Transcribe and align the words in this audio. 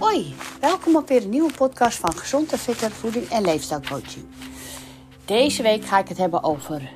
Hoi, 0.00 0.34
welkom 0.60 0.96
op 0.96 1.08
weer 1.08 1.22
een 1.22 1.28
nieuwe 1.28 1.52
podcast 1.52 1.98
van 1.98 2.12
Gezond 2.12 2.52
en 2.52 2.58
Fitter 2.58 2.90
Voeding 2.90 3.28
en 3.28 3.42
Leefstijlcoaching. 3.42 4.24
Deze 5.24 5.62
week 5.62 5.84
ga 5.84 5.98
ik 5.98 6.08
het 6.08 6.18
hebben 6.18 6.42
over 6.42 6.90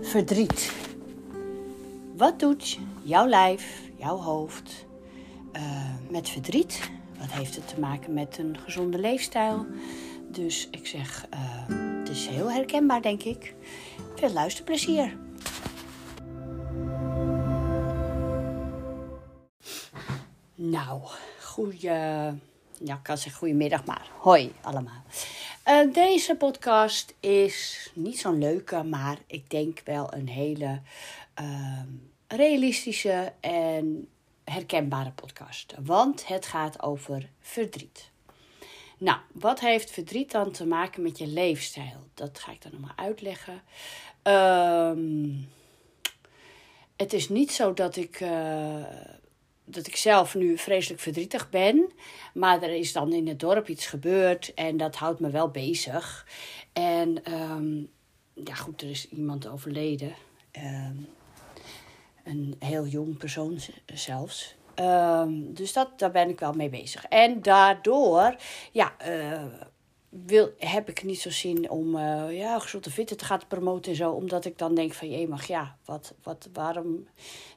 verdriet. 0.00 0.72
Wat 2.16 2.38
doet 2.38 2.78
jouw 3.02 3.26
lijf, 3.26 3.80
jouw 3.96 4.16
hoofd 4.16 4.86
uh, 5.52 5.62
met 6.08 6.28
verdriet? 6.28 6.90
Wat 7.18 7.30
heeft 7.30 7.56
het 7.56 7.68
te 7.68 7.80
maken 7.80 8.14
met 8.14 8.38
een 8.38 8.58
gezonde 8.64 8.98
leefstijl? 8.98 9.66
Dus 10.28 10.68
ik 10.70 10.86
zeg, 10.86 11.26
uh, 11.34 11.38
het 11.98 12.08
is 12.08 12.26
heel 12.26 12.50
herkenbaar 12.52 13.02
denk 13.02 13.22
ik. 13.22 13.54
Veel 14.14 14.32
luisterplezier. 14.32 15.16
Nou, 20.54 21.00
goeie, 21.60 21.90
ja, 22.78 22.94
ik 22.94 23.02
kan 23.02 23.18
zeggen 23.18 23.38
goedemiddag, 23.38 23.84
maar 23.84 24.10
hoi 24.18 24.52
allemaal. 24.60 25.02
Uh, 25.66 25.92
deze 25.92 26.34
podcast 26.34 27.14
is 27.20 27.90
niet 27.94 28.18
zo'n 28.18 28.38
leuke, 28.38 28.82
maar 28.82 29.18
ik 29.26 29.50
denk 29.50 29.82
wel 29.84 30.14
een 30.14 30.28
hele 30.28 30.80
uh, 31.40 31.82
realistische 32.26 33.32
en 33.40 34.08
herkenbare 34.44 35.10
podcast. 35.10 35.74
Want 35.82 36.26
het 36.26 36.46
gaat 36.46 36.82
over 36.82 37.28
verdriet. 37.40 38.10
Nou, 38.98 39.18
wat 39.32 39.60
heeft 39.60 39.90
verdriet 39.90 40.30
dan 40.30 40.50
te 40.50 40.66
maken 40.66 41.02
met 41.02 41.18
je 41.18 41.26
leefstijl? 41.26 42.06
Dat 42.14 42.38
ga 42.38 42.52
ik 42.52 42.62
dan 42.62 42.72
nog 42.72 42.80
maar 42.80 43.06
uitleggen. 43.06 43.62
Uh, 44.24 44.92
het 46.96 47.12
is 47.12 47.28
niet 47.28 47.52
zo 47.52 47.72
dat 47.74 47.96
ik 47.96 48.20
uh, 48.20 48.84
dat 49.70 49.86
ik 49.86 49.96
zelf 49.96 50.34
nu 50.34 50.58
vreselijk 50.58 51.00
verdrietig 51.00 51.50
ben. 51.50 51.92
Maar 52.34 52.62
er 52.62 52.74
is 52.74 52.92
dan 52.92 53.12
in 53.12 53.28
het 53.28 53.40
dorp 53.40 53.68
iets 53.68 53.86
gebeurd 53.86 54.54
en 54.54 54.76
dat 54.76 54.96
houdt 54.96 55.20
me 55.20 55.30
wel 55.30 55.48
bezig. 55.48 56.26
En 56.72 57.32
um, 57.32 57.90
ja, 58.34 58.54
goed, 58.54 58.82
er 58.82 58.90
is 58.90 59.08
iemand 59.08 59.46
overleden. 59.46 60.14
Um, 60.56 61.08
een 62.24 62.56
heel 62.58 62.86
jong 62.86 63.16
persoon 63.16 63.58
zelfs. 63.94 64.54
Um, 64.76 65.54
dus 65.54 65.72
dat, 65.72 65.98
daar 65.98 66.10
ben 66.10 66.28
ik 66.28 66.40
wel 66.40 66.52
mee 66.52 66.68
bezig. 66.68 67.04
En 67.04 67.42
daardoor, 67.42 68.36
ja, 68.72 68.92
uh, 69.06 69.42
wil, 70.10 70.54
heb 70.58 70.88
ik 70.88 71.02
niet 71.02 71.20
zo 71.20 71.30
zin 71.30 71.70
om 71.70 71.96
uh, 71.96 72.36
ja, 72.38 72.58
gezonde 72.58 72.90
fitter 72.90 73.16
te 73.16 73.24
gaan 73.24 73.40
promoten 73.48 73.90
en 73.90 73.96
zo. 73.96 74.10
Omdat 74.10 74.44
ik 74.44 74.58
dan 74.58 74.74
denk 74.74 74.92
van, 74.92 75.10
je 75.10 75.28
mag 75.28 75.46
ja, 75.46 75.76
wat, 75.84 76.14
wat, 76.22 76.48
waarom... 76.52 77.08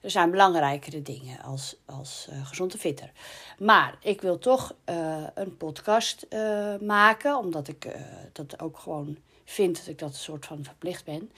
Er 0.01 0.11
zijn 0.11 0.31
belangrijkere 0.31 1.01
dingen 1.01 1.41
als, 1.41 1.75
als 1.85 2.27
uh, 2.29 2.47
gezonde 2.47 2.77
fitter. 2.77 3.11
Maar 3.59 3.97
ik 4.01 4.21
wil 4.21 4.37
toch 4.37 4.75
uh, 4.89 5.27
een 5.33 5.57
podcast 5.57 6.27
maken. 6.81 7.37
Omdat 7.37 7.67
ik 7.67 7.87
dat 8.31 8.59
ook 8.59 8.77
gewoon 8.77 9.17
vind 9.45 9.77
dat 9.77 9.87
ik 9.87 9.99
dat 9.99 10.09
een 10.09 10.15
soort 10.15 10.45
van 10.45 10.63
verplicht 10.63 11.05
ben. 11.05 11.31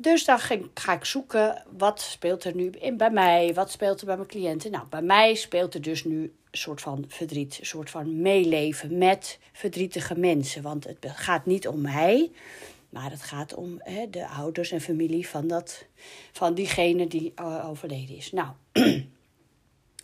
Dus 0.00 0.24
dan 0.24 0.38
ga 0.74 0.92
ik 0.92 1.04
zoeken, 1.04 1.62
wat 1.76 2.00
speelt 2.00 2.44
er 2.44 2.54
nu 2.54 2.70
bij 2.96 3.10
mij? 3.10 3.54
Wat 3.54 3.70
speelt 3.70 4.00
er 4.00 4.06
bij 4.06 4.16
mijn 4.16 4.28
cliënten? 4.28 4.70
Nou, 4.70 4.86
bij 4.86 5.02
mij 5.02 5.34
speelt 5.34 5.74
er 5.74 5.82
dus 5.82 6.04
nu 6.04 6.22
een 6.22 6.58
soort 6.58 6.80
van 6.80 7.04
verdriet, 7.08 7.56
een 7.60 7.66
soort 7.66 7.90
van 7.90 8.20
meeleven 8.20 8.98
met 8.98 9.38
verdrietige 9.52 10.18
mensen. 10.18 10.62
Want 10.62 10.84
het 10.84 11.06
gaat 11.14 11.46
niet 11.46 11.68
om 11.68 11.80
mij, 11.80 12.30
maar 12.88 13.10
het 13.10 13.22
gaat 13.22 13.54
om 13.54 13.76
hè, 13.78 14.10
de 14.10 14.28
ouders 14.28 14.70
en 14.70 14.80
familie 14.80 15.28
van, 15.28 15.46
dat, 15.46 15.84
van 16.32 16.54
diegene 16.54 17.06
die 17.06 17.32
uh, 17.40 17.68
overleden 17.68 18.16
is. 18.16 18.32
Nou, 18.32 18.48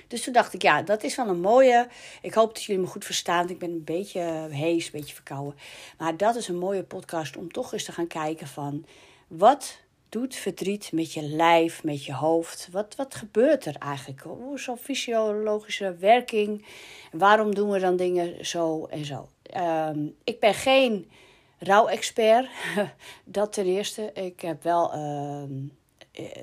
dus 0.09 0.23
toen 0.23 0.33
dacht 0.33 0.55
ik, 0.55 0.63
ja, 0.63 0.83
dat 0.83 1.03
is 1.03 1.17
wel 1.17 1.29
een 1.29 1.41
mooie. 1.41 1.89
Ik 2.23 2.35
hoop 2.35 2.55
dat 2.55 2.65
jullie 2.65 2.83
me 2.83 2.89
goed 2.89 3.05
verstaan. 3.05 3.49
Ik 3.49 3.59
ben 3.59 3.71
een 3.71 3.85
beetje 3.85 4.21
hees, 4.51 4.85
een 4.85 5.01
beetje 5.01 5.15
verkouden. 5.15 5.55
Maar 5.99 6.17
dat 6.17 6.37
is 6.37 6.49
een 6.49 6.59
mooie 6.59 6.83
podcast 6.83 7.37
om 7.37 7.53
toch 7.53 7.73
eens 7.73 7.85
te 7.85 7.93
gaan 7.93 8.07
kijken 8.07 8.47
van 8.47 8.85
wat 9.27 9.83
doet 10.09 10.35
verdriet 10.35 10.93
met 10.93 11.13
je 11.13 11.23
lijf, 11.23 11.85
met 11.85 12.05
je 12.05 12.15
hoofd? 12.15 12.69
Wat, 12.73 12.95
wat 12.97 13.15
gebeurt 13.15 13.65
er 13.65 13.77
eigenlijk? 13.79 14.21
Hoe 14.21 14.55
is 14.55 14.63
zo'n 14.63 14.77
fysiologische 14.77 15.95
werking? 15.95 16.65
Waarom 17.13 17.55
doen 17.55 17.71
we 17.71 17.79
dan 17.79 17.97
dingen 17.97 18.47
zo 18.47 18.87
en 18.87 19.05
zo? 19.05 19.29
Um, 19.57 20.17
ik 20.25 20.41
ben 20.41 20.55
geen 20.55 21.11
rouwexpert, 21.59 22.49
dat 23.25 23.53
ten 23.53 23.67
eerste. 23.67 24.13
Ik 24.13 24.41
heb 24.41 24.63
wel 24.63 24.95
uh, 24.95 25.43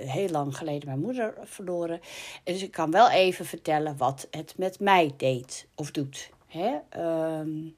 heel 0.08 0.30
lang 0.30 0.58
geleden 0.58 0.88
mijn 0.88 1.00
moeder 1.00 1.34
verloren. 1.44 2.02
Dus 2.44 2.64
ik 2.64 2.72
kan 2.72 2.92
wel 2.92 3.10
even 3.10 3.46
vertellen 3.46 3.98
wat 3.98 4.28
het 4.32 4.54
met 4.58 4.80
mij 4.80 5.14
deed 5.18 5.68
of 5.76 5.92
doet. 5.92 6.30
Hè? 6.48 6.78
Um, 7.40 7.76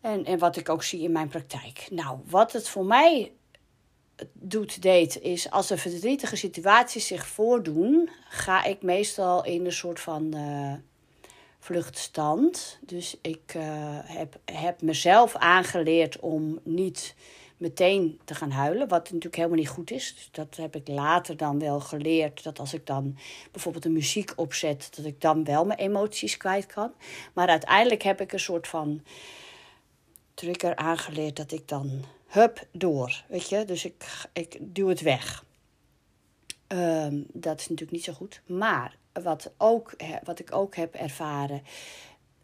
en, 0.00 0.24
en 0.24 0.38
wat 0.38 0.56
ik 0.56 0.68
ook 0.68 0.82
zie 0.82 1.02
in 1.02 1.12
mijn 1.12 1.28
praktijk. 1.28 1.86
Nou, 1.90 2.18
wat 2.26 2.52
het 2.52 2.68
voor 2.68 2.84
mij 2.84 3.32
doet, 4.32 4.82
deed, 4.82 5.20
is 5.20 5.50
als 5.50 5.70
er 5.70 5.78
verdrietige 5.78 6.36
situaties 6.36 7.06
zich 7.06 7.26
voordoen, 7.26 8.10
ga 8.28 8.64
ik 8.64 8.82
meestal 8.82 9.44
in 9.44 9.64
een 9.64 9.72
soort 9.72 10.00
van 10.00 10.36
uh, 10.36 10.72
vluchtstand. 11.58 12.78
Dus 12.80 13.16
ik 13.20 13.54
uh, 13.56 13.62
heb, 14.04 14.36
heb 14.44 14.82
mezelf 14.82 15.36
aangeleerd 15.36 16.20
om 16.20 16.58
niet 16.62 17.14
meteen 17.56 18.20
te 18.24 18.34
gaan 18.34 18.50
huilen, 18.50 18.88
wat 18.88 19.04
natuurlijk 19.04 19.36
helemaal 19.36 19.58
niet 19.58 19.68
goed 19.68 19.90
is. 19.90 20.14
Dus 20.14 20.28
dat 20.32 20.56
heb 20.56 20.76
ik 20.76 20.88
later 20.88 21.36
dan 21.36 21.58
wel 21.58 21.80
geleerd, 21.80 22.42
dat 22.42 22.58
als 22.58 22.74
ik 22.74 22.86
dan 22.86 23.16
bijvoorbeeld 23.52 23.84
een 23.84 23.92
muziek 23.92 24.32
opzet, 24.36 24.90
dat 24.96 25.04
ik 25.04 25.20
dan 25.20 25.44
wel 25.44 25.64
mijn 25.64 25.78
emoties 25.78 26.36
kwijt 26.36 26.66
kan. 26.66 26.92
Maar 27.32 27.48
uiteindelijk 27.48 28.02
heb 28.02 28.20
ik 28.20 28.32
een 28.32 28.40
soort 28.40 28.68
van 28.68 29.02
trigger 30.34 30.76
aangeleerd 30.76 31.36
dat 31.36 31.52
ik 31.52 31.68
dan 31.68 32.04
hup 32.34 32.66
door. 32.72 33.24
Weet 33.28 33.48
je, 33.48 33.64
dus 33.64 33.84
ik, 33.84 34.04
ik 34.32 34.56
duw 34.60 34.88
het 34.88 35.00
weg. 35.00 35.44
Um, 36.68 37.26
dat 37.32 37.60
is 37.60 37.68
natuurlijk 37.68 37.90
niet 37.90 38.04
zo 38.04 38.12
goed. 38.12 38.42
Maar 38.46 38.96
wat, 39.12 39.52
ook, 39.58 39.96
wat 40.24 40.38
ik 40.38 40.52
ook 40.52 40.76
heb 40.76 40.94
ervaren 40.94 41.62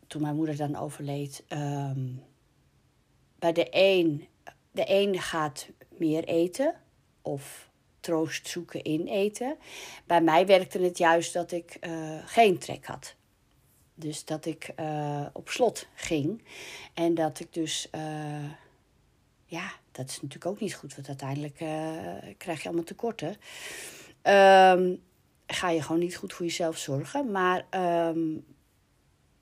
toen 0.07 0.23
mijn 0.23 0.37
moeder 0.37 0.57
dan 0.57 0.77
overleed. 0.77 1.45
Um, 1.49 2.23
bij 3.39 3.53
de 3.53 3.67
een, 3.71 4.29
de 4.71 4.85
een 4.87 5.19
gaat 5.19 5.69
meer 5.89 6.25
eten 6.25 6.75
of 7.23 7.71
troost 8.01 8.49
zoeken 8.49 8.83
in 8.83 9.07
eten. 9.07 9.57
Bij 10.05 10.23
mij 10.23 10.47
werkte 10.47 10.79
het 10.79 10.99
juist 10.99 11.33
dat 11.33 11.53
ik 11.53 11.77
uh, 11.81 12.19
geen 12.25 12.59
trek 12.59 12.87
had. 12.87 13.15
Dus 13.95 14.25
dat 14.25 14.47
ik 14.47 14.73
uh, 14.81 15.27
op 15.33 15.49
slot 15.49 15.87
ging. 15.95 16.45
En 16.95 17.15
dat 17.15 17.41
ik 17.41 17.53
dus, 17.53 17.89
uh, 17.95 18.51
ja, 19.45 19.73
dat 19.93 20.09
is 20.09 20.21
natuurlijk 20.21 20.47
ook 20.47 20.61
niet 20.61 20.75
goed, 20.75 20.95
want 20.95 21.09
uiteindelijk 21.09 21.61
uh, 21.61 21.71
krijg 22.37 22.61
je 22.61 22.67
allemaal 22.69 22.85
tekorten. 22.85 23.29
Um, 23.29 25.03
ga 25.47 25.71
je 25.71 25.83
gewoon 25.83 26.01
niet 26.01 26.17
goed 26.17 26.33
voor 26.33 26.47
jezelf 26.47 26.79
zorgen. 26.79 27.31
Maar 27.31 27.59
um, 28.09 28.45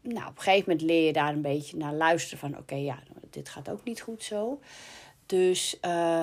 nou, 0.00 0.26
op 0.28 0.36
een 0.36 0.42
gegeven 0.42 0.70
moment 0.70 0.80
leer 0.90 1.06
je 1.06 1.12
daar 1.12 1.32
een 1.32 1.42
beetje 1.42 1.76
naar 1.76 1.94
luisteren 1.94 2.38
van... 2.38 2.58
oké, 2.58 2.74
ja, 2.74 3.02
dit 3.30 3.48
gaat 3.48 3.70
ook 3.70 3.84
niet 3.84 4.00
goed 4.00 4.22
zo. 4.22 4.60
Dus 5.26 5.78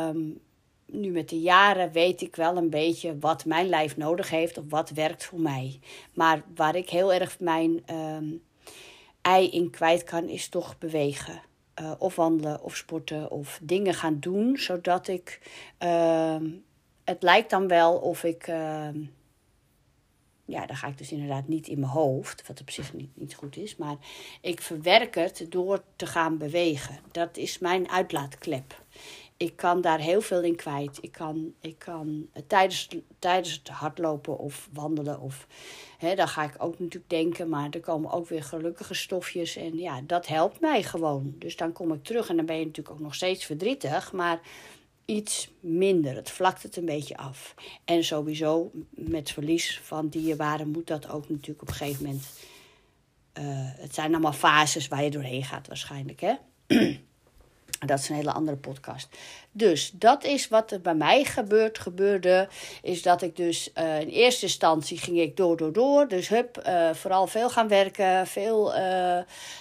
um, 0.08 0.40
nu 0.86 1.10
met 1.10 1.30
de 1.30 1.40
jaren 1.40 1.92
weet 1.92 2.22
ik 2.22 2.36
wel 2.36 2.58
een 2.58 2.70
beetje 2.70 3.20
wat 3.20 3.46
mijn 3.46 3.70
lijf 3.70 3.98
nodig 3.98 4.30
heeft... 4.30 4.58
of 4.58 4.66
wat 4.70 4.90
werkt 4.90 5.26
voor 5.26 5.40
mij. 5.40 5.80
Maar 6.14 6.44
waar 6.56 6.76
ik 6.76 6.90
heel 6.90 7.14
erg 7.14 7.40
mijn 7.40 7.84
ei 9.22 9.50
in 9.50 9.70
kwijt 9.70 10.04
kan, 10.04 10.30
is 10.30 10.50
toch 10.50 10.78
bewegen 10.78 11.42
uh, 11.82 11.92
of 11.98 12.16
wandelen 12.16 12.62
of 12.62 12.76
sporten 12.76 13.32
of 13.32 13.60
dingen 13.62 13.94
gaan 13.94 14.20
doen, 14.20 14.58
zodat 14.58 15.08
ik. 15.08 15.40
Uh, 15.84 16.36
het 17.04 17.24
lijkt 17.24 17.50
dan 17.50 17.68
wel 17.68 17.98
of 17.98 18.24
ik. 18.24 18.48
Uh, 18.48 18.88
ja, 20.46 20.66
dan 20.66 20.76
ga 20.76 20.88
ik 20.88 20.98
dus 20.98 21.12
inderdaad 21.12 21.48
niet 21.48 21.68
in 21.68 21.80
mijn 21.80 21.92
hoofd, 21.92 22.48
wat 22.48 22.62
op 22.62 22.70
zich 22.70 22.94
niet, 22.94 23.10
niet 23.14 23.36
goed 23.36 23.58
is, 23.58 23.76
maar 23.76 23.96
ik 24.42 24.62
verwerk 24.62 25.16
het 25.16 25.46
door 25.50 25.84
te 25.96 26.06
gaan 26.06 26.38
bewegen. 26.38 27.00
Dat 27.12 27.38
is 27.38 27.60
mijn 27.60 27.90
uitlaatklep. 27.90 28.84
Ik 29.38 29.56
kan 29.56 29.82
daar 29.82 30.00
heel 30.00 30.22
veel 30.22 30.42
in 30.42 30.56
kwijt. 30.56 30.98
Ik 31.02 31.12
kan, 31.12 31.54
ik 31.62 31.80
kan 31.80 32.28
tijdens, 32.48 32.88
tijdens 33.20 33.54
het 33.54 33.68
hardlopen 33.68 34.38
of 34.38 34.70
wandelen 34.74 35.20
of 35.20 35.48
Hè, 35.98 36.16
dan 36.16 36.28
ga 36.28 36.44
ik 36.44 36.54
ook 36.58 36.80
natuurlijk 36.80 37.10
denken, 37.10 37.50
maar 37.50 37.70
er 37.70 37.80
komen 37.80 38.12
ook 38.12 38.28
weer 38.28 38.44
gelukkige 38.44 38.94
stofjes. 38.94 39.56
En 39.56 39.78
ja, 39.78 40.02
dat 40.02 40.28
helpt 40.28 40.60
mij 40.60 40.84
gewoon. 40.84 41.36
Dus 41.40 41.56
dan 41.56 41.72
kom 41.72 41.94
ik 41.94 42.04
terug 42.04 42.30
en 42.30 42.36
dan 42.36 42.46
ben 42.46 42.60
je 42.60 42.66
natuurlijk 42.66 42.96
ook 42.96 43.02
nog 43.02 43.16
steeds 43.16 43.46
verdrietig, 43.46 44.12
maar 44.12 44.40
iets 45.06 45.50
minder. 45.60 46.16
Het 46.16 46.30
vlakt 46.30 46.64
het 46.64 46.76
een 46.76 46.86
beetje 46.86 47.18
af. 47.18 47.56
En 47.86 48.04
sowieso 48.04 48.72
met 48.90 49.32
verlies 49.32 49.80
van 49.84 50.08
dierbaren 50.08 50.70
moet 50.70 50.88
dat 50.88 51.10
ook 51.10 51.30
natuurlijk 51.30 51.62
op 51.62 51.68
een 51.68 51.74
gegeven 51.74 52.06
moment. 52.06 52.26
Uh, 53.40 53.44
het 53.82 53.94
zijn 53.94 54.12
allemaal 54.12 54.34
fases 54.34 54.88
waar 54.88 55.04
je 55.04 55.12
doorheen 55.12 55.44
gaat 55.44 55.68
waarschijnlijk. 55.68 56.22
Hè? 56.22 56.34
Dat 57.80 58.00
is 58.00 58.10
een 58.10 58.16
hele 58.16 58.32
andere 58.32 58.58
podcast. 58.58 59.08
Dus 59.52 59.92
dat 59.94 60.24
is 60.24 60.48
wat 60.48 60.72
er 60.72 60.82
bij 60.82 60.96
mij 60.96 61.24
gebeurt, 61.24 61.80
gebeurde. 61.80 62.48
Is 62.82 63.02
dat 63.02 63.22
ik 63.22 63.36
dus 63.36 63.72
uh, 63.78 64.00
in 64.00 64.08
eerste 64.08 64.46
instantie 64.46 64.98
ging 64.98 65.20
ik 65.20 65.38
door, 65.38 65.58
door, 65.58 65.74
door. 65.74 66.08
Dus 66.08 66.30
hup, 66.30 66.64
uh, 66.68 66.94
vooral 66.94 67.28
veel 67.28 67.50
gaan 67.50 67.68
werken. 67.68 68.28
Veel 68.28 68.78
uh, 68.78 69.18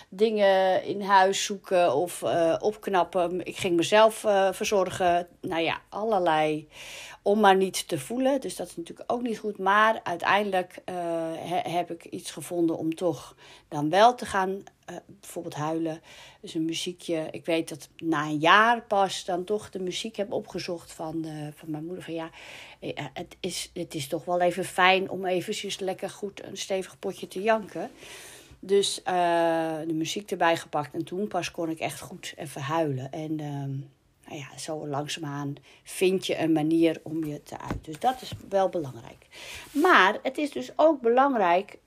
dingen 0.09 0.85
in 0.85 1.03
huis 1.03 1.45
zoeken 1.45 1.95
of 1.95 2.23
opknappen. 2.59 3.47
Ik 3.47 3.57
ging 3.57 3.77
mezelf 3.77 4.25
verzorgen. 4.51 5.27
Nou 5.41 5.63
ja, 5.63 5.81
allerlei 5.89 6.69
om 7.27 7.41
maar 7.41 7.57
niet 7.57 7.89
te 7.89 7.99
voelen. 7.99 8.41
Dus 8.41 8.57
dat 8.57 8.67
is 8.67 8.77
natuurlijk 8.77 9.13
ook 9.13 9.23
niet 9.23 9.39
goed. 9.39 9.59
Maar 9.59 10.01
uiteindelijk 10.03 10.83
uh, 10.89 10.95
heb 11.63 11.91
ik 11.91 12.05
iets 12.05 12.31
gevonden 12.31 12.79
om 12.79 12.95
toch 12.95 13.37
dan 13.69 13.91
wel 13.91 14.15
te 14.15 14.27
gaan 14.27 14.51
uh, 14.51 14.97
bijvoorbeeld 15.07 15.55
huilen. 15.55 16.01
Dus 16.41 16.55
een 16.55 16.65
muziekje. 16.65 17.29
Ik 17.31 17.45
weet 17.45 17.69
dat 17.69 17.89
na 17.97 18.25
een 18.25 18.39
jaar 18.39 18.83
pas 18.83 19.25
dan 19.25 19.45
toch 19.45 19.71
de 19.71 19.79
muziek 19.79 20.17
heb 20.17 20.33
opgezocht 20.33 20.93
van, 20.93 21.27
uh, 21.27 21.49
van 21.55 21.71
mijn 21.71 21.85
moeder. 21.85 22.05
Van 22.05 22.15
ja, 22.15 22.31
het 23.13 23.37
is, 23.41 23.71
het 23.75 23.95
is 23.95 24.09
toch 24.09 24.25
wel 24.25 24.41
even 24.41 24.65
fijn 24.65 25.11
om 25.11 25.27
eventjes 25.27 25.79
lekker 25.79 26.11
goed 26.11 26.45
een 26.45 26.57
stevig 26.57 26.99
potje 26.99 27.29
te 27.29 27.43
janken. 27.43 27.91
Dus 28.61 29.01
de 29.05 29.95
muziek 29.95 30.31
erbij 30.31 30.57
gepakt. 30.57 30.95
En 30.95 31.05
toen 31.05 31.29
pas 31.29 31.51
kon 31.51 31.69
ik 31.69 31.79
echt 31.79 32.01
goed 32.01 32.33
even 32.37 32.61
huilen. 32.61 33.13
En 33.13 33.41
ehm, 33.41 33.73
nou 34.35 34.47
ja, 34.51 34.59
zo 34.59 34.89
langzaamaan 34.89 35.55
vind 35.83 36.27
je 36.27 36.39
een 36.39 36.53
manier 36.53 37.01
om 37.03 37.25
je 37.25 37.43
te 37.43 37.59
uiten. 37.59 37.83
Dus 37.83 37.99
dat 37.99 38.23
is 38.23 38.33
wel 38.49 38.69
belangrijk. 38.69 39.27
Maar 39.71 40.19
het 40.23 40.39
is 40.39 40.51
dus 40.51 40.71
ook 40.77 41.01
belangrijk. 41.01 41.79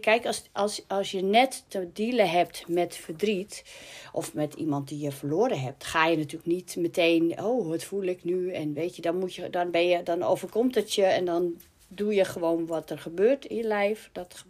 Kijk, 0.00 0.26
als, 0.26 0.42
als, 0.52 0.82
als 0.88 1.10
je 1.10 1.22
net 1.22 1.64
te 1.68 1.90
dealen 1.92 2.30
hebt 2.30 2.68
met 2.68 2.96
verdriet. 2.96 3.64
of 4.12 4.34
met 4.34 4.54
iemand 4.54 4.88
die 4.88 4.98
je 4.98 5.12
verloren 5.12 5.60
hebt. 5.60 5.84
ga 5.84 6.06
je 6.06 6.16
natuurlijk 6.16 6.46
niet 6.46 6.76
meteen. 6.76 7.42
Oh, 7.42 7.68
wat 7.68 7.84
voel 7.84 8.02
ik 8.02 8.24
nu? 8.24 8.52
En 8.52 8.72
weet 8.72 8.96
je, 8.96 9.02
dan, 9.02 9.18
moet 9.18 9.34
je, 9.34 9.50
dan, 9.50 9.70
ben 9.70 9.86
je, 9.88 10.02
dan 10.02 10.22
overkomt 10.22 10.74
het 10.74 10.94
je. 10.94 11.04
en 11.04 11.24
dan 11.24 11.60
doe 11.88 12.14
je 12.14 12.24
gewoon 12.24 12.66
wat 12.66 12.90
er 12.90 12.98
gebeurt 12.98 13.44
in 13.44 13.56
je 13.56 13.62
lijf. 13.62 14.10
Dat, 14.12 14.44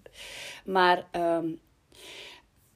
maar 0.64 1.06
um, 1.12 1.60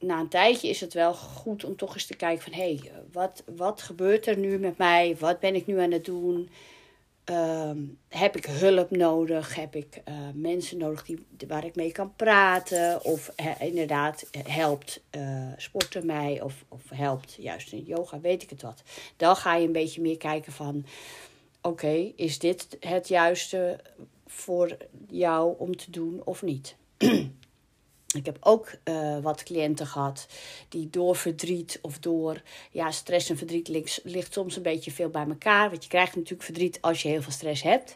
na 0.03 0.19
een 0.19 0.27
tijdje 0.27 0.69
is 0.69 0.81
het 0.81 0.93
wel 0.93 1.13
goed 1.13 1.63
om 1.63 1.75
toch 1.75 1.93
eens 1.93 2.05
te 2.05 2.15
kijken 2.15 2.43
van... 2.43 2.53
hé, 2.53 2.75
hey, 2.75 2.91
wat, 3.11 3.43
wat 3.55 3.81
gebeurt 3.81 4.27
er 4.27 4.37
nu 4.37 4.57
met 4.59 4.77
mij? 4.77 5.15
Wat 5.19 5.39
ben 5.39 5.55
ik 5.55 5.65
nu 5.65 5.79
aan 5.79 5.91
het 5.91 6.05
doen? 6.05 6.49
Ehm, 7.23 7.77
heb 8.09 8.35
ik 8.35 8.45
hulp 8.45 8.91
nodig? 8.91 9.55
Heb 9.55 9.75
ik 9.75 10.01
uh, 10.09 10.15
mensen 10.33 10.77
nodig 10.77 11.03
die, 11.03 11.25
waar 11.47 11.65
ik 11.65 11.75
mee 11.75 11.91
kan 11.91 12.15
praten? 12.15 13.03
Of 13.03 13.33
inderdaad, 13.59 14.29
helpt 14.47 15.01
uh, 15.11 15.47
sporten 15.57 16.05
mij? 16.05 16.41
Of, 16.41 16.65
of 16.67 16.81
helpt 16.89 17.35
juist 17.39 17.71
in 17.71 17.83
yoga, 17.83 18.19
weet 18.19 18.43
ik 18.43 18.49
het 18.49 18.61
wat. 18.61 18.83
Dan 19.17 19.35
ga 19.35 19.55
je 19.55 19.65
een 19.65 19.71
beetje 19.71 20.01
meer 20.01 20.17
kijken 20.17 20.51
van... 20.51 20.85
Oké, 21.61 22.11
is 22.15 22.39
dit 22.39 22.77
het 22.79 23.07
juiste 23.07 23.79
voor 24.27 24.77
jou 25.09 25.55
om 25.57 25.77
te 25.77 25.91
doen 25.91 26.21
of 26.23 26.41
niet? 26.41 26.75
Ik 28.13 28.25
heb 28.25 28.37
ook 28.39 28.71
uh, 28.83 29.17
wat 29.19 29.43
cliënten 29.43 29.87
gehad 29.87 30.27
die 30.69 30.89
door 30.89 31.15
verdriet 31.15 31.79
of 31.81 31.99
door 31.99 32.41
ja, 32.71 32.91
stress 32.91 33.29
en 33.29 33.37
verdriet 33.37 33.67
ligt, 34.03 34.33
soms 34.33 34.55
een 34.55 34.61
beetje 34.61 34.91
veel 34.91 35.09
bij 35.09 35.25
elkaar. 35.27 35.69
Want 35.69 35.83
je 35.83 35.89
krijgt 35.89 36.15
natuurlijk 36.15 36.43
verdriet 36.43 36.77
als 36.81 37.01
je 37.01 37.09
heel 37.09 37.21
veel 37.21 37.31
stress 37.31 37.63
hebt. 37.63 37.95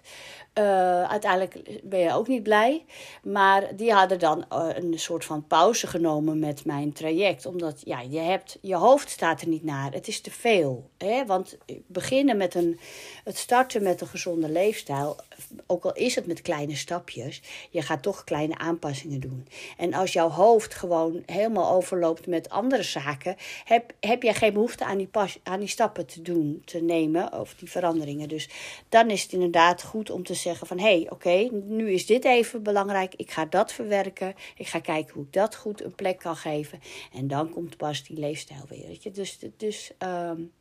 Uh, 0.53 1.03
uiteindelijk 1.03 1.81
ben 1.83 1.99
je 1.99 2.13
ook 2.13 2.27
niet 2.27 2.43
blij. 2.43 2.85
Maar 3.23 3.75
die 3.75 3.91
hadden 3.91 4.19
dan 4.19 4.45
uh, 4.53 4.67
een 4.73 4.99
soort 4.99 5.25
van 5.25 5.47
pauze 5.47 5.87
genomen 5.87 6.39
met 6.39 6.65
mijn 6.65 6.93
traject. 6.93 7.45
Omdat 7.45 7.81
ja, 7.83 8.01
je, 8.01 8.19
hebt, 8.19 8.57
je 8.61 8.75
hoofd 8.75 9.09
staat 9.09 9.41
er 9.41 9.47
niet 9.47 9.63
naar. 9.63 9.91
Het 9.91 10.07
is 10.07 10.21
te 10.21 10.31
veel. 10.31 10.89
Hè? 10.97 11.25
Want 11.25 11.57
beginnen 11.87 12.37
met 12.37 12.55
een, 12.55 12.79
het 13.23 13.37
starten 13.37 13.83
met 13.83 14.01
een 14.01 14.07
gezonde 14.07 14.49
leefstijl. 14.49 15.17
Ook 15.65 15.83
al 15.83 15.93
is 15.93 16.15
het 16.15 16.27
met 16.27 16.41
kleine 16.41 16.75
stapjes. 16.75 17.41
Je 17.69 17.81
gaat 17.81 18.01
toch 18.01 18.23
kleine 18.23 18.57
aanpassingen 18.57 19.19
doen. 19.19 19.47
En 19.77 19.93
als 19.93 20.13
jouw 20.13 20.29
hoofd 20.29 20.73
gewoon 20.73 21.23
helemaal 21.25 21.71
overloopt 21.71 22.27
met 22.27 22.49
andere 22.49 22.83
zaken. 22.83 23.35
Heb, 23.63 23.93
heb 23.99 24.23
jij 24.23 24.33
geen 24.33 24.53
behoefte 24.53 24.85
aan 24.85 24.97
die, 24.97 25.07
pas, 25.07 25.39
aan 25.43 25.59
die 25.59 25.69
stappen 25.69 26.05
te 26.05 26.21
doen, 26.21 26.61
te 26.65 26.81
nemen. 26.81 27.33
Of 27.33 27.55
die 27.55 27.71
veranderingen. 27.71 28.27
Dus 28.27 28.49
dan 28.89 29.09
is 29.09 29.23
het 29.23 29.31
inderdaad 29.31 29.83
goed 29.83 30.09
om 30.09 30.23
te 30.23 30.33
zeggen 30.33 30.67
van 30.67 30.79
hé, 30.79 30.99
hey, 30.99 31.09
oké, 31.09 31.49
nu 31.51 31.91
is 31.91 32.05
dit 32.05 32.25
even 32.25 32.63
belangrijk. 32.63 33.13
Ik 33.15 33.31
ga 33.31 33.45
dat 33.45 33.73
verwerken. 33.73 34.35
Ik 34.57 34.67
ga 34.67 34.79
kijken 34.79 35.13
hoe 35.13 35.23
ik 35.23 35.33
dat 35.33 35.55
goed 35.55 35.83
een 35.83 35.95
plek 35.95 36.19
kan 36.19 36.35
geven. 36.35 36.79
En 37.13 37.27
dan 37.27 37.49
komt 37.49 37.77
pas 37.77 38.03
die 38.03 38.19
leefstijl 38.19 38.65
weer. 38.69 38.87
Weet 38.87 39.03
je? 39.03 39.11
Dus, 39.11 39.39
dus 39.57 39.91
um, 39.99 40.51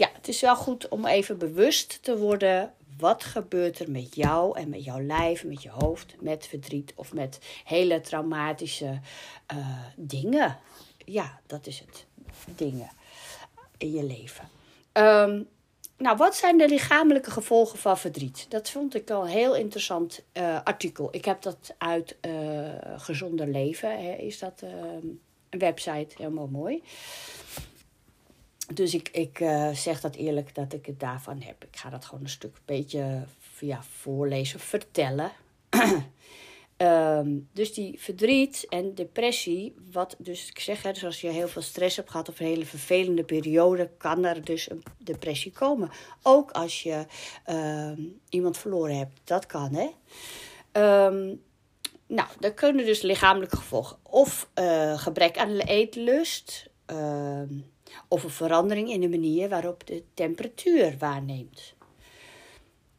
ja, 0.00 0.10
het 0.12 0.28
is 0.28 0.40
wel 0.40 0.56
goed 0.56 0.88
om 0.88 1.06
even 1.06 1.38
bewust 1.38 2.02
te 2.02 2.18
worden. 2.18 2.72
Wat 2.98 3.24
gebeurt 3.24 3.78
er 3.78 3.90
met 3.90 4.14
jou 4.14 4.58
en 4.58 4.68
met 4.68 4.84
jouw 4.84 5.00
lijf, 5.00 5.44
met 5.44 5.62
je 5.62 5.70
hoofd, 5.70 6.14
met 6.20 6.46
verdriet 6.46 6.92
of 6.94 7.12
met 7.12 7.38
hele 7.64 8.00
traumatische 8.00 9.00
uh, 9.54 9.78
dingen? 9.96 10.58
Ja, 11.04 11.40
dat 11.46 11.66
is 11.66 11.78
het. 11.78 12.06
Dingen 12.56 12.90
in 13.78 13.92
je 13.92 14.04
leven. 14.04 14.48
Um, 14.92 15.48
nou, 15.96 16.16
wat 16.16 16.36
zijn 16.36 16.58
de 16.58 16.68
lichamelijke 16.68 17.30
gevolgen 17.30 17.78
van 17.78 17.98
verdriet? 17.98 18.46
Dat 18.48 18.70
vond 18.70 18.94
ik 18.94 19.10
al 19.10 19.22
een 19.22 19.28
heel 19.28 19.56
interessant 19.56 20.22
uh, 20.32 20.62
artikel. 20.64 21.08
Ik 21.10 21.24
heb 21.24 21.42
dat 21.42 21.74
uit 21.78 22.16
uh, 22.26 22.68
Gezonder 22.96 23.46
Leven, 23.46 24.02
hè, 24.02 24.12
is 24.12 24.38
dat 24.38 24.60
uh, 24.64 24.70
een 25.50 25.58
website, 25.58 26.14
helemaal 26.16 26.46
mooi. 26.46 26.82
Dus 28.74 28.94
ik, 28.94 29.08
ik 29.08 29.36
zeg 29.72 30.00
dat 30.00 30.14
eerlijk 30.14 30.54
dat 30.54 30.72
ik 30.72 30.86
het 30.86 31.00
daarvan 31.00 31.40
heb. 31.40 31.64
Ik 31.64 31.76
ga 31.76 31.90
dat 31.90 32.04
gewoon 32.04 32.22
een 32.22 32.28
stuk 32.28 32.56
beetje 32.64 33.24
ja, 33.60 33.82
voorlezen, 33.82 34.60
vertellen. 34.60 35.32
Um, 36.76 37.48
dus 37.52 37.74
die 37.74 38.00
verdriet 38.00 38.66
en 38.68 38.94
depressie, 38.94 39.74
wat 39.90 40.16
dus 40.18 40.48
ik 40.48 40.58
zeg, 40.58 40.82
hè, 40.82 40.92
dus 40.92 41.04
als 41.04 41.20
je 41.20 41.28
heel 41.28 41.48
veel 41.48 41.62
stress 41.62 41.96
hebt 41.96 42.10
gehad 42.10 42.28
of 42.28 42.40
een 42.40 42.46
hele 42.46 42.66
vervelende 42.66 43.24
periode, 43.24 43.90
kan 43.98 44.24
er 44.24 44.44
dus 44.44 44.70
een 44.70 44.82
depressie 44.98 45.52
komen. 45.52 45.90
Ook 46.22 46.50
als 46.50 46.82
je 46.82 47.06
um, 47.50 48.20
iemand 48.28 48.58
verloren 48.58 48.96
hebt, 48.96 49.20
dat 49.24 49.46
kan 49.46 49.74
hè. 49.74 49.88
Um, 51.06 51.42
nou, 52.06 52.28
dat 52.38 52.54
kunnen 52.54 52.86
dus 52.86 53.02
lichamelijke 53.02 53.56
gevolgen. 53.56 53.96
Of 54.02 54.50
uh, 54.54 54.98
gebrek 54.98 55.38
aan 55.38 55.56
eetlust, 55.56 56.70
of 58.08 58.22
een 58.22 58.30
verandering 58.30 58.90
in 58.90 59.00
de 59.00 59.08
manier 59.08 59.48
waarop 59.48 59.86
de 59.86 60.04
temperatuur 60.14 60.98
waarneemt. 60.98 61.74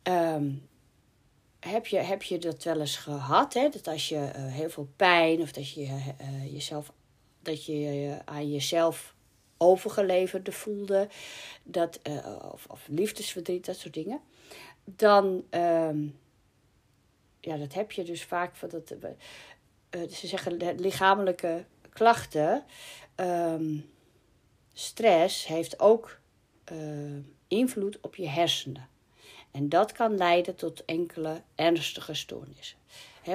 Um, 0.04 0.70
heb 1.60 1.88
je, 1.88 1.98
heb 1.98 2.24
je 2.24 2.38
dat 2.38 2.64
wel 2.64 2.80
eens 2.80 2.98
gehad? 2.98 3.54
Hè? 3.54 3.70
Dat 3.70 3.88
als 3.88 4.10
je 4.10 4.16
uh, 4.16 4.32
heel 4.36 4.70
veel 4.70 4.90
pijn 4.96 5.42
of 5.42 5.52
dat 5.52 5.72
je 5.72 5.82
uh, 5.82 6.54
jezelf 6.54 6.92
dat 7.42 7.66
je 7.66 7.74
uh, 7.74 8.20
aan 8.26 8.52
jezelf 8.52 9.16
overgeleverd 9.58 10.56
voelde, 10.56 11.08
dat, 11.64 12.00
of, 12.52 12.66
of 12.68 12.88
liefdesverdriet, 12.88 13.66
dat 13.66 13.78
soort 13.78 13.94
dingen. 13.94 14.22
Dan, 14.84 15.44
um, 15.50 16.20
ja, 17.40 17.58
dat 17.58 17.74
heb 17.74 17.92
je 17.92 18.04
dus 18.04 18.24
vaak 18.24 18.56
van 18.56 18.70
dat. 18.70 18.94
ze 20.12 20.28
zeggen 20.28 20.76
lichamelijke 20.76 21.66
klachten. 21.90 22.64
Um, 23.16 23.90
stress 24.74 25.48
heeft 25.48 25.80
ook 25.80 26.20
invloed 27.48 27.98
op 28.02 28.16
je 28.16 28.28
hersenen. 28.28 28.90
En 29.52 29.70
dat 29.70 29.92
kan 29.92 30.18
leiden 30.18 30.56
tot 30.56 30.86
enkele 30.86 31.42
ernstige 31.56 32.14
stoornissen. 32.14 32.78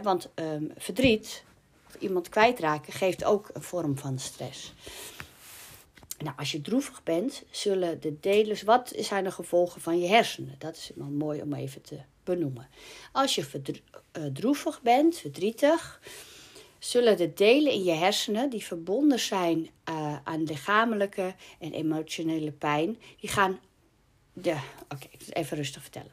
want 0.03 0.29
um, 0.35 0.73
verdriet, 0.77 1.45
of 1.87 1.95
iemand 1.95 2.29
kwijtraken, 2.29 2.93
geeft 2.93 3.25
ook 3.25 3.51
een 3.53 3.63
vorm 3.63 3.99
van 3.99 4.19
stress. 4.19 4.73
Nou, 6.19 6.37
als 6.37 6.53
je 6.53 6.61
droevig 6.61 7.03
bent, 7.03 7.43
zullen 7.51 8.01
de 8.01 8.21
delen. 8.21 8.65
Wat 8.65 8.93
zijn 8.97 9.25
de 9.25 9.31
gevolgen 9.31 9.81
van 9.81 9.99
je 9.99 10.09
hersenen? 10.09 10.55
Dat 10.59 10.77
is 10.77 10.91
wel 10.95 11.07
mooi 11.07 11.43
om 11.43 11.55
even 11.55 11.83
te 11.83 11.99
benoemen. 12.25 12.69
Als 13.13 13.35
je 13.35 13.47
uh, 14.19 14.25
droevig 14.33 14.83
bent, 14.83 15.19
verdrietig, 15.19 16.01
zullen 16.79 17.17
de 17.17 17.33
delen 17.33 17.73
in 17.73 17.85
je 17.85 17.93
hersenen 17.93 18.51
die 18.51 18.65
verbonden 18.65 19.19
zijn 19.19 19.69
uh, 19.89 20.17
aan 20.25 20.43
lichamelijke 20.43 21.35
en 21.59 21.73
emotionele 21.73 22.53
pijn, 22.53 22.99
die 23.21 23.31
gaan 23.31 23.59
de, 24.33 24.57
oké, 24.89 25.07
ik 25.11 25.21
zal 25.23 25.35
even 25.35 25.57
rustig 25.57 25.83
vertellen. 25.83 26.13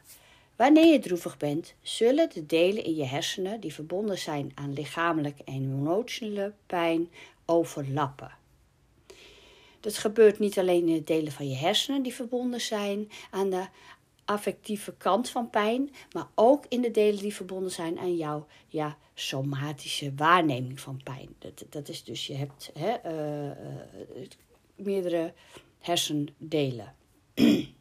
Wanneer 0.56 0.92
je 0.92 0.98
droevig 0.98 1.36
bent, 1.36 1.74
zullen 1.82 2.30
de 2.30 2.46
delen 2.46 2.84
in 2.84 2.94
je 2.94 3.04
hersenen 3.04 3.60
die 3.60 3.72
verbonden 3.74 4.18
zijn 4.18 4.52
aan 4.54 4.72
lichamelijke 4.72 5.44
en 5.44 5.54
emotionele 5.54 6.52
pijn 6.66 7.10
overlappen. 7.44 8.30
Dat 9.80 9.98
gebeurt 9.98 10.38
niet 10.38 10.58
alleen 10.58 10.88
in 10.88 10.94
de 10.94 11.04
delen 11.04 11.32
van 11.32 11.48
je 11.48 11.56
hersenen 11.56 12.02
die 12.02 12.14
verbonden 12.14 12.60
zijn 12.60 13.10
aan 13.30 13.50
de 13.50 13.66
affectieve 14.24 14.94
kant 14.96 15.28
van 15.28 15.50
pijn, 15.50 15.90
maar 16.12 16.26
ook 16.34 16.64
in 16.68 16.80
de 16.80 16.90
delen 16.90 17.20
die 17.20 17.34
verbonden 17.34 17.70
zijn 17.70 17.98
aan 17.98 18.16
jouw 18.16 18.46
ja, 18.68 18.98
somatische 19.14 20.12
waarneming 20.16 20.80
van 20.80 21.00
pijn. 21.04 21.34
Dat, 21.38 21.64
dat 21.68 21.88
is 21.88 22.04
dus, 22.04 22.26
je 22.26 22.34
hebt 22.34 22.70
hè, 22.74 22.96
uh, 23.06 23.46
uh, 23.46 24.28
meerdere 24.74 25.32
hersendelen. 25.78 26.94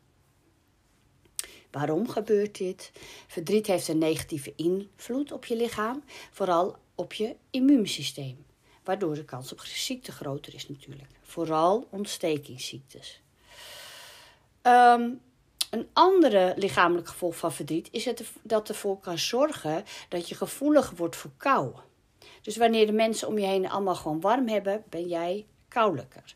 Waarom 1.72 2.10
gebeurt 2.10 2.58
dit? 2.58 2.92
Verdriet 3.28 3.68
heeft 3.68 3.88
een 3.88 3.98
negatieve 3.98 4.54
invloed 4.56 5.32
op 5.32 5.46
je 5.46 5.56
lichaam, 5.56 6.04
vooral 6.32 6.76
op 6.96 7.14
je 7.14 7.36
immuunsysteem, 7.50 8.46
waardoor 8.84 9.16
de 9.16 9.26
kans 9.26 9.52
op 9.52 9.60
ziekte 9.60 10.12
groter 10.12 10.54
is 10.54 10.70
natuurlijk. 10.70 11.10
Vooral 11.22 11.88
ontstekingsziektes. 11.90 13.22
Ehm, 14.62 15.10
een 15.74 15.88
andere 15.94 16.54
lichamelijk 16.58 17.08
gevolg 17.08 17.36
van 17.36 17.54
verdriet 17.54 17.88
is 17.92 18.06
het 18.06 18.24
dat 18.42 18.70
ervoor 18.70 19.00
kan 19.00 19.18
zorgen 19.18 19.84
dat 20.10 20.30
je 20.30 20.36
gevoelig 20.36 20.90
wordt 20.90 21.16
voor 21.16 21.32
kou. 21.38 21.74
Dus 22.42 22.58
wanneer 22.58 22.86
de 22.86 22.92
mensen 22.92 23.28
om 23.28 23.38
je 23.38 23.46
heen 23.46 23.70
allemaal 23.70 23.96
gewoon 23.96 24.22
warm 24.22 24.48
hebben, 24.48 24.84
ben 24.90 25.08
jij 25.08 25.46
koudelijker. 25.68 26.36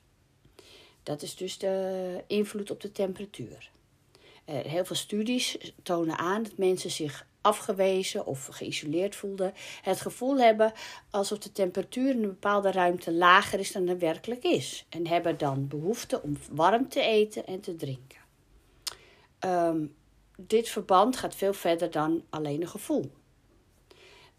Dat 1.03 1.21
is 1.21 1.35
dus 1.35 1.57
de 1.57 2.23
invloed 2.27 2.71
op 2.71 2.81
de 2.81 2.91
temperatuur. 2.91 3.71
Uh, 4.45 4.55
heel 4.59 4.85
veel 4.85 4.95
studies 4.95 5.57
tonen 5.83 6.17
aan 6.17 6.43
dat 6.43 6.57
mensen 6.57 6.91
zich 6.91 7.25
afgewezen 7.41 8.25
of 8.25 8.45
geïsoleerd 8.45 9.15
voelden, 9.15 9.53
het 9.81 10.01
gevoel 10.01 10.37
hebben 10.37 10.73
alsof 11.09 11.37
de 11.37 11.51
temperatuur 11.51 12.09
in 12.09 12.23
een 12.23 12.29
bepaalde 12.29 12.71
ruimte 12.71 13.13
lager 13.13 13.59
is 13.59 13.71
dan 13.71 13.87
er 13.87 13.99
werkelijk 13.99 14.43
is. 14.43 14.85
En 14.89 15.07
hebben 15.07 15.37
dan 15.37 15.67
behoefte 15.67 16.21
om 16.21 16.37
warm 16.51 16.89
te 16.89 17.01
eten 17.01 17.45
en 17.45 17.59
te 17.59 17.75
drinken. 17.75 18.26
Ehm, 19.39 19.85
dit 20.37 20.69
verband 20.69 21.17
gaat 21.17 21.35
veel 21.35 21.53
verder 21.53 21.91
dan 21.91 22.23
alleen 22.29 22.61
een 22.61 22.67
gevoel. 22.67 23.11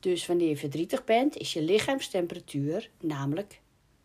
Dus 0.01 0.27
wanneer 0.27 0.49
je 0.49 0.57
verdrietig 0.57 1.05
bent, 1.05 1.37
is 1.37 1.53
je 1.53 1.63
lichaamstemperatuur 1.63 2.91
namelijk 3.01 3.61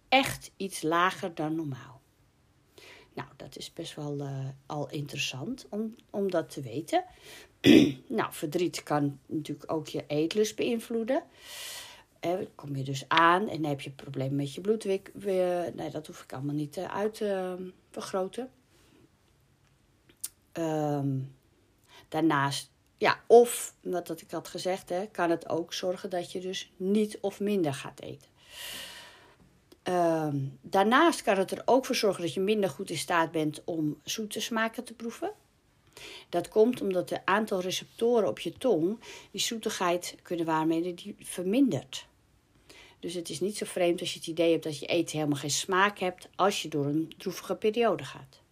echt 0.10 0.52
iets 0.58 0.82
lager 0.82 1.36
dan 1.36 1.56
normaal. 1.56 2.02
Nou, 3.14 3.28
dat 3.36 3.58
is 3.58 3.74
best 3.74 3.96
wel 3.96 4.20
uh, 4.20 4.48
al 4.66 4.90
interessant 4.90 5.66
om, 5.70 5.96
om 6.10 6.32
dat 6.32 6.50
te 6.50 6.62
weten. 6.62 7.04
nou, 8.08 8.34
verdriet 8.34 8.84
kan 8.84 9.20
natuurlijk 9.26 9.72
ook 9.72 9.88
je 9.88 10.04
eetlust 10.08 10.56
beïnvloeden. 10.56 11.24
Eh, 12.20 12.34
kom 12.56 12.76
je 12.76 12.84
dus 12.84 13.04
aan 13.08 13.50
en 13.50 13.66
heb 13.66 13.82
je 13.82 13.92
problemen 13.92 14.36
met 14.36 14.54
je 14.54 14.62
bloeddruk. 14.62 15.12
Nee, 15.74 15.90
dat 15.92 16.08
hoef 16.08 16.24
ik 16.24 16.34
allemaal 16.34 16.56
niet 16.56 16.78
uh, 16.78 16.96
uit 16.96 17.14
te 17.14 17.56
uh, 17.60 17.66
vergroten. 17.90 18.50
Um, 20.54 21.36
daarnaast, 22.10 22.72
ja, 22.98 23.24
of, 23.28 23.76
wat 23.82 24.22
ik 24.22 24.32
had 24.32 24.48
gezegd, 24.48 24.90
hè, 24.90 25.08
kan 25.08 25.30
het 25.30 25.50
ook 25.50 25.74
zorgen 25.74 26.10
dat 26.10 26.32
je 26.32 26.40
dus 26.40 26.72
niet 26.78 27.18
of 27.22 27.40
minder 27.40 27.74
gaat 27.74 28.02
eten. 28.02 28.32
Ehm, 29.84 30.38
daarnaast 30.62 31.22
kan 31.22 31.38
het 31.38 31.52
er 31.52 31.62
ook 31.66 31.86
voor 31.86 31.96
zorgen 31.96 32.22
dat 32.22 32.34
je 32.34 32.40
minder 32.40 32.70
goed 32.70 32.90
in 32.90 32.98
staat 32.98 33.32
bent 33.32 33.62
om 33.64 34.00
zoete 34.04 34.42
smaken 34.42 34.84
te 34.84 34.94
proeven. 34.94 35.32
Dat 36.30 36.48
komt 36.50 36.82
omdat 36.82 37.10
het 37.10 37.22
aantal 37.26 37.62
receptoren 37.62 38.28
op 38.28 38.40
je 38.40 38.54
tong 38.54 39.00
die 39.32 39.42
zoetigheid 39.42 40.16
kunnen 40.22 40.46
waarnemen, 40.46 40.96
die 40.96 41.16
vermindert. 41.20 42.08
Dus 43.00 43.14
het 43.14 43.30
is 43.30 43.40
niet 43.40 43.58
zo 43.58 43.66
vreemd 43.66 44.00
als 44.00 44.14
je 44.14 44.20
het 44.20 44.28
idee 44.28 44.52
hebt 44.52 44.64
dat 44.64 44.80
je 44.80 44.86
eten 44.86 45.18
helemaal 45.18 45.40
geen 45.40 45.52
smaak 45.52 46.00
hebt 46.00 46.30
als 46.36 46.62
je 46.62 46.70
door 46.70 46.86
een 46.86 47.14
droevige 47.18 47.56
periode 47.56 48.04
gaat. 48.04 48.43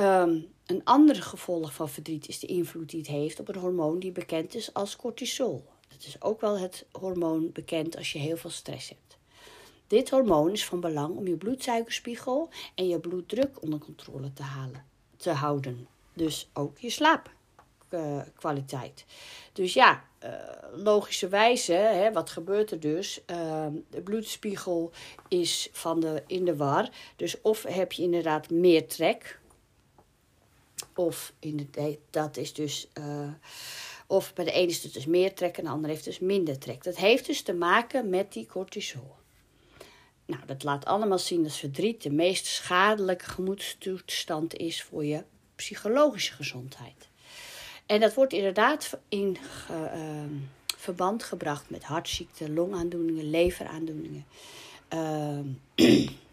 Um, 0.00 0.46
een 0.66 0.84
ander 0.84 1.22
gevolg 1.22 1.74
van 1.74 1.88
verdriet 1.88 2.28
is 2.28 2.38
de 2.38 2.46
invloed 2.46 2.90
die 2.90 2.98
het 2.98 3.08
heeft 3.08 3.40
op 3.40 3.48
een 3.48 3.60
hormoon 3.60 3.98
die 3.98 4.12
bekend 4.12 4.54
is 4.54 4.74
als 4.74 4.96
cortisol. 4.96 5.64
Dat 5.88 6.04
is 6.06 6.22
ook 6.22 6.40
wel 6.40 6.58
het 6.58 6.86
hormoon 6.92 7.52
bekend 7.52 7.96
als 7.96 8.12
je 8.12 8.18
heel 8.18 8.36
veel 8.36 8.50
stress 8.50 8.88
hebt. 8.88 9.18
Dit 9.86 10.10
hormoon 10.10 10.50
is 10.50 10.64
van 10.64 10.80
belang 10.80 11.16
om 11.16 11.26
je 11.26 11.36
bloedsuikerspiegel 11.36 12.48
en 12.74 12.88
je 12.88 13.00
bloeddruk 13.00 13.62
onder 13.62 13.78
controle 13.78 14.32
te, 14.32 14.42
halen, 14.42 14.84
te 15.16 15.30
houden. 15.30 15.88
Dus 16.14 16.48
ook 16.52 16.78
je 16.78 16.90
slaapkwaliteit. 16.90 19.04
Dus 19.52 19.74
ja, 19.74 20.04
uh, 20.24 20.30
logischerwijze, 20.74 21.72
hè, 21.72 22.12
wat 22.12 22.30
gebeurt 22.30 22.70
er 22.70 22.80
dus? 22.80 23.20
Uh, 23.30 23.66
de 23.90 24.00
bloedspiegel 24.00 24.90
is 25.28 25.68
van 25.72 26.00
de, 26.00 26.22
in 26.26 26.44
de 26.44 26.56
war. 26.56 26.88
Dus 27.16 27.40
of 27.40 27.62
heb 27.62 27.92
je 27.92 28.02
inderdaad 28.02 28.50
meer 28.50 28.88
trek, 28.88 29.38
of 30.98 31.32
in 31.38 31.68
de, 31.70 31.98
dat 32.10 32.36
is 32.36 32.52
dus. 32.52 32.88
Uh, 32.98 33.28
of 34.06 34.34
bij 34.34 34.44
de 34.44 34.52
ene 34.52 34.70
is 34.70 34.82
het 34.82 34.92
dus 34.92 35.06
meer 35.06 35.34
trek 35.34 35.58
en 35.58 35.64
de 35.64 35.70
andere 35.70 35.92
heeft 35.92 36.04
dus 36.04 36.18
minder 36.18 36.58
trek. 36.58 36.84
Dat 36.84 36.96
heeft 36.96 37.26
dus 37.26 37.42
te 37.42 37.52
maken 37.52 38.08
met 38.08 38.32
die 38.32 38.46
cortisol. 38.46 39.14
Nou, 40.26 40.40
dat 40.46 40.62
laat 40.62 40.84
allemaal 40.84 41.18
zien 41.18 41.42
dat 41.42 41.56
verdriet 41.56 42.02
de 42.02 42.10
meest 42.10 42.46
schadelijke 42.46 43.24
gemoedstoestand 43.24 44.56
is 44.56 44.82
voor 44.82 45.04
je 45.04 45.22
psychologische 45.54 46.32
gezondheid. 46.32 47.08
En 47.86 48.00
dat 48.00 48.14
wordt 48.14 48.32
inderdaad 48.32 48.98
in 49.08 49.36
uh, 49.70 50.24
verband 50.76 51.22
gebracht 51.22 51.70
met 51.70 51.84
hartziekten, 51.84 52.54
longaandoeningen, 52.54 53.30
leveraandoeningen. 53.30 54.24
Uh, 54.94 55.38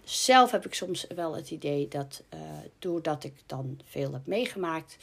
zelf 0.06 0.52
heb 0.52 0.66
ik 0.66 0.74
soms 0.74 1.08
wel 1.16 1.36
het 1.36 1.52
idee 1.52 1.88
dat 1.88 2.24
uh, 2.34 2.40
doordat 2.80 3.24
ik 3.24 3.34
dan 3.46 3.80
veel 3.86 4.14
heb 4.14 4.26
meegemaakt, 4.28 4.98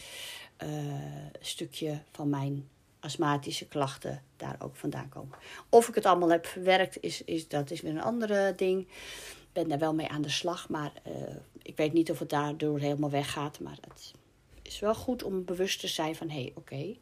uh, 0.63 0.69
een 0.69 1.31
stukje 1.41 2.03
van 2.13 2.29
mijn 2.29 2.69
astmatische 3.01 3.67
klachten 3.67 4.23
daar 4.37 4.57
ook 4.59 4.77
vandaan 4.77 5.09
komen. 5.09 5.39
Of 5.69 5.89
ik 5.89 5.95
het 5.95 6.07
allemaal 6.07 6.31
heb 6.31 6.47
verwerkt, 6.47 7.03
is, 7.03 7.25
is, 7.25 7.49
dat 7.49 7.71
is 7.71 7.81
weer 7.81 7.93
een 7.93 8.03
andere 8.03 8.53
ding. 8.57 8.81
Ik 8.81 9.49
ben 9.53 9.69
daar 9.69 9.79
wel 9.79 9.95
mee 9.95 10.09
aan 10.09 10.23
de 10.23 10.29
slag, 10.29 10.69
maar 10.69 10.93
uh, 11.07 11.13
ik 11.63 11.77
weet 11.77 11.93
niet 11.93 12.11
of 12.11 12.19
het 12.19 12.31
daardoor 12.31 12.79
helemaal 12.79 13.11
weggaat. 13.11 13.61
Maar 13.61 13.79
het 13.89 14.13
is 14.63 14.79
wel 14.79 14.95
goed 14.95 15.23
om 15.23 15.45
bewust 15.45 15.81
te 15.81 15.89
zijn 15.89 16.17
van, 16.17 16.29
hé, 16.29 16.41
hey, 16.43 16.53
oké, 16.55 16.97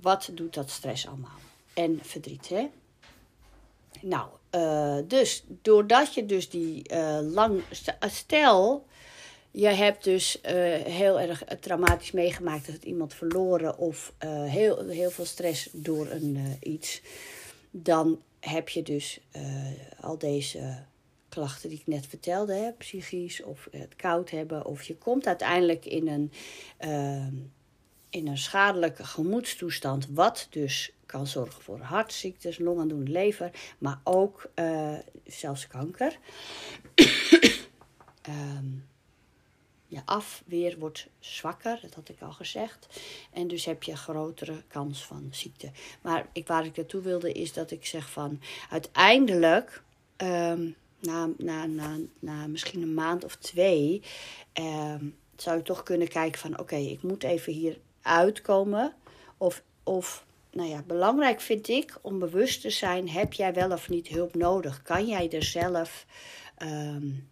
wat 0.00 0.30
doet 0.34 0.54
dat 0.54 0.70
stress 0.70 1.06
allemaal? 1.06 1.38
En 1.74 1.98
verdriet, 2.02 2.48
hè? 2.48 2.70
Nou, 4.02 4.28
uh, 4.54 4.96
dus 5.08 5.44
doordat 5.62 6.14
je 6.14 6.26
dus 6.26 6.48
die 6.48 6.92
uh, 6.92 7.18
lang... 7.22 7.62
Stel, 8.06 8.86
je 9.50 9.68
hebt 9.68 10.04
dus 10.04 10.38
heel 10.84 11.20
erg 11.20 11.44
traumatisch 11.60 12.10
meegemaakt 12.10 12.66
dat 12.66 12.82
iemand 12.84 13.14
verloren 13.14 13.78
of 13.78 14.12
heel, 14.44 14.88
heel 14.88 15.10
veel 15.10 15.24
stress 15.24 15.68
door 15.72 16.10
een, 16.10 16.56
iets. 16.62 17.02
Dan 17.70 18.20
heb 18.40 18.68
je 18.68 18.82
dus 18.82 19.20
al 20.00 20.18
deze 20.18 20.82
klachten 21.28 21.68
die 21.68 21.78
ik 21.78 21.86
net 21.86 22.06
vertelde, 22.06 22.54
hè, 22.54 22.72
psychisch 22.72 23.42
of 23.42 23.68
het 23.70 23.96
koud 23.96 24.30
hebben. 24.30 24.66
Of 24.66 24.82
je 24.82 24.96
komt 24.96 25.26
uiteindelijk 25.26 25.84
in 25.84 26.08
een, 26.08 26.32
in 28.10 28.26
een 28.26 28.38
schadelijke 28.38 29.04
gemoedstoestand, 29.04 30.06
wat 30.10 30.46
dus 30.50 30.92
kan 31.10 31.26
zorgen 31.26 31.62
voor 31.62 31.78
hartziektes, 31.78 32.58
longaandoening, 32.58 33.08
lever, 33.08 33.50
maar 33.78 34.00
ook 34.04 34.50
zelfs 35.24 35.66
kanker. 35.66 36.18
um, 38.28 38.84
je 39.90 40.00
afweer 40.04 40.78
wordt 40.78 41.08
zwakker, 41.18 41.78
dat 41.82 41.94
had 41.94 42.08
ik 42.08 42.20
al 42.20 42.32
gezegd. 42.32 43.00
En 43.32 43.48
dus 43.48 43.64
heb 43.64 43.82
je 43.82 43.96
grotere 43.96 44.62
kans 44.68 45.04
van 45.06 45.28
ziekte. 45.30 45.70
Maar 46.02 46.26
ik, 46.32 46.46
waar 46.46 46.64
ik 46.64 46.76
naartoe 46.76 47.02
wilde 47.02 47.32
is 47.32 47.52
dat 47.52 47.70
ik 47.70 47.86
zeg 47.86 48.10
van 48.10 48.40
uiteindelijk, 48.70 49.82
um, 50.16 50.76
na, 50.98 51.30
na, 51.36 51.66
na, 51.66 51.96
na 52.18 52.46
misschien 52.46 52.82
een 52.82 52.94
maand 52.94 53.24
of 53.24 53.36
twee, 53.36 54.02
um, 54.54 55.16
zou 55.36 55.56
je 55.56 55.62
toch 55.62 55.82
kunnen 55.82 56.08
kijken 56.08 56.40
van 56.40 56.58
oké, 56.58 56.76
ik 56.76 57.02
moet 57.02 57.22
even 57.22 57.52
hier 57.52 57.78
uitkomen. 58.02 58.94
Of, 59.36 59.62
of 59.82 60.24
nou 60.52 60.68
ja, 60.68 60.82
belangrijk 60.82 61.40
vind 61.40 61.68
ik 61.68 61.98
om 62.02 62.18
bewust 62.18 62.60
te 62.60 62.70
zijn, 62.70 63.08
heb 63.08 63.32
jij 63.32 63.54
wel 63.54 63.72
of 63.72 63.88
niet 63.88 64.08
hulp 64.08 64.34
nodig? 64.34 64.82
Kan 64.82 65.06
jij 65.06 65.30
er 65.30 65.42
zelf... 65.42 66.06
Um, 66.62 67.28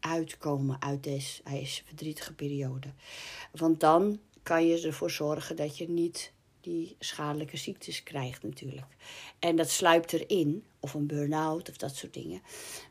uitkomen 0.00 0.82
uit 0.82 1.02
deze, 1.02 1.42
verdrietige 1.84 2.34
periode. 2.34 2.88
Want 3.52 3.80
dan 3.80 4.20
kan 4.42 4.66
je 4.66 4.86
ervoor 4.86 5.10
zorgen 5.10 5.56
dat 5.56 5.78
je 5.78 5.88
niet 5.88 6.32
die 6.60 6.96
schadelijke 6.98 7.56
ziektes 7.56 8.02
krijgt 8.02 8.42
natuurlijk. 8.42 8.96
En 9.38 9.56
dat 9.56 9.70
sluipt 9.70 10.12
erin, 10.12 10.64
of 10.80 10.94
een 10.94 11.06
burn-out 11.06 11.68
of 11.68 11.76
dat 11.76 11.96
soort 11.96 12.14
dingen. 12.14 12.42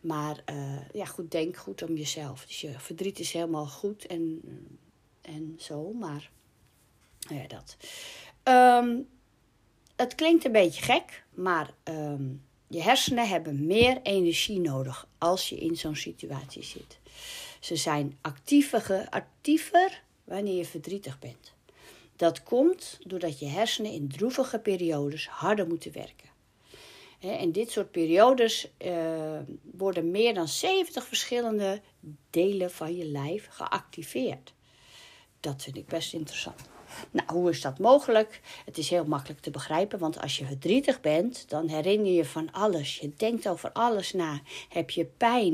Maar 0.02 0.44
uh, 0.52 0.90
ja, 0.94 1.06
goed, 1.06 1.32
denk 1.32 1.58
goed 1.58 1.82
om 1.82 1.96
jezelf. 1.96 2.46
Dus 2.46 2.62
je 2.62 2.80
verdriet 2.80 3.20
is 3.20 3.32
helemaal 3.32 3.68
goed 3.68 4.06
en, 4.06 4.42
en 5.22 5.56
zo, 5.60 5.94
maar 5.94 6.32
nou 7.28 7.42
ja, 7.42 7.48
dat. 7.48 7.78
Um, 8.84 9.08
het 10.02 10.16
klinkt 10.16 10.46
een 10.46 10.52
beetje 10.52 10.82
gek, 10.82 11.24
maar 11.34 11.74
um, 11.84 12.44
je 12.68 12.82
hersenen 12.82 13.28
hebben 13.28 13.66
meer 13.66 14.02
energie 14.04 14.60
nodig 14.60 15.08
als 15.18 15.50
je 15.50 15.58
in 15.58 15.76
zo'n 15.76 15.96
situatie 15.96 16.64
zit. 16.64 17.00
Ze 17.60 17.76
zijn 17.76 18.18
actiever, 18.22 19.08
actiever 19.10 20.04
wanneer 20.24 20.56
je 20.56 20.66
verdrietig 20.66 21.20
bent. 21.20 21.54
Dat 22.16 22.44
komt 22.44 23.00
doordat 23.04 23.40
je 23.40 23.46
hersenen 23.46 23.92
in 23.92 24.08
droevige 24.08 24.60
periodes 24.60 25.28
harder 25.28 25.68
moeten 25.68 25.92
werken. 25.92 26.30
In 27.20 27.52
dit 27.52 27.72
soort 27.72 27.92
periodes 27.92 28.68
uh, 28.86 29.40
worden 29.78 30.12
meer 30.12 30.34
dan 30.34 30.48
70 30.48 31.06
verschillende 31.06 31.82
delen 32.30 32.72
van 32.72 32.96
je 32.96 33.06
lijf 33.06 33.48
geactiveerd. 33.50 34.54
Dat 35.40 35.64
vind 35.64 35.78
ik 35.78 35.88
best 35.88 36.14
interessant. 36.14 36.79
Nou, 37.12 37.32
hoe 37.32 37.50
is 37.50 37.62
dat 37.62 37.80
mogelijk? 37.80 38.42
Het 38.66 38.78
is 38.78 38.90
heel 38.90 39.06
makkelijk 39.06 39.40
te 39.40 39.52
begrijpen, 39.52 40.00
want 40.00 40.22
als 40.22 40.38
je 40.38 40.46
verdrietig 40.46 41.02
bent, 41.02 41.50
dan 41.50 41.68
herinner 41.68 42.12
je 42.12 42.26
van 42.26 42.52
alles. 42.52 42.98
Je 42.98 43.14
denkt 43.18 43.48
over 43.48 43.72
alles 43.72 44.14
na. 44.14 44.42
Heb 44.70 44.90
je 44.90 45.06
pijn, 45.06 45.54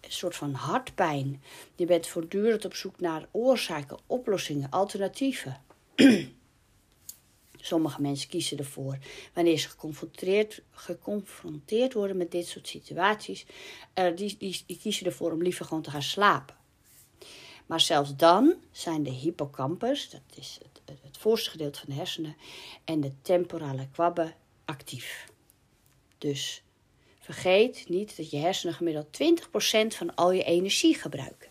een 0.00 0.12
soort 0.12 0.36
van 0.36 0.52
hartpijn. 0.52 1.42
Je 1.76 1.86
bent 1.86 2.06
voortdurend 2.06 2.64
op 2.64 2.74
zoek 2.74 3.00
naar 3.00 3.28
oorzaken, 3.30 3.98
oplossingen, 4.06 4.70
alternatieven. 4.70 5.60
Sommige 7.60 8.00
mensen 8.02 8.28
kiezen 8.28 8.58
ervoor, 8.58 8.98
wanneer 9.34 9.58
ze 9.58 9.68
geconfronteerd, 9.68 10.62
geconfronteerd 10.70 11.92
worden 11.92 12.16
met 12.16 12.30
dit 12.30 12.46
soort 12.46 12.68
situaties, 12.68 13.46
uh, 13.94 14.16
die, 14.16 14.36
die, 14.38 14.62
die 14.66 14.78
kiezen 14.78 15.06
ervoor 15.06 15.32
om 15.32 15.42
liever 15.42 15.64
gewoon 15.64 15.82
te 15.82 15.90
gaan 15.90 16.02
slapen. 16.02 16.56
Maar 17.66 17.80
zelfs 17.80 18.16
dan 18.16 18.54
zijn 18.70 19.02
de 19.02 19.10
hippocampus, 19.10 20.10
dat 20.10 20.20
is 20.34 20.58
het, 21.02 21.18
voorste 21.18 21.50
gedeelte 21.50 21.78
van 21.78 21.88
de 21.88 21.94
hersenen, 21.94 22.36
en 22.84 23.00
de 23.00 23.12
temporale 23.22 23.88
kwabben 23.92 24.34
actief. 24.64 25.26
Dus 26.18 26.62
vergeet 27.20 27.88
niet 27.88 28.16
dat 28.16 28.30
je 28.30 28.36
hersenen 28.36 28.74
gemiddeld 28.74 29.18
20% 29.22 29.96
van 29.96 30.14
al 30.14 30.32
je 30.32 30.42
energie 30.42 30.94
gebruiken. 30.94 31.50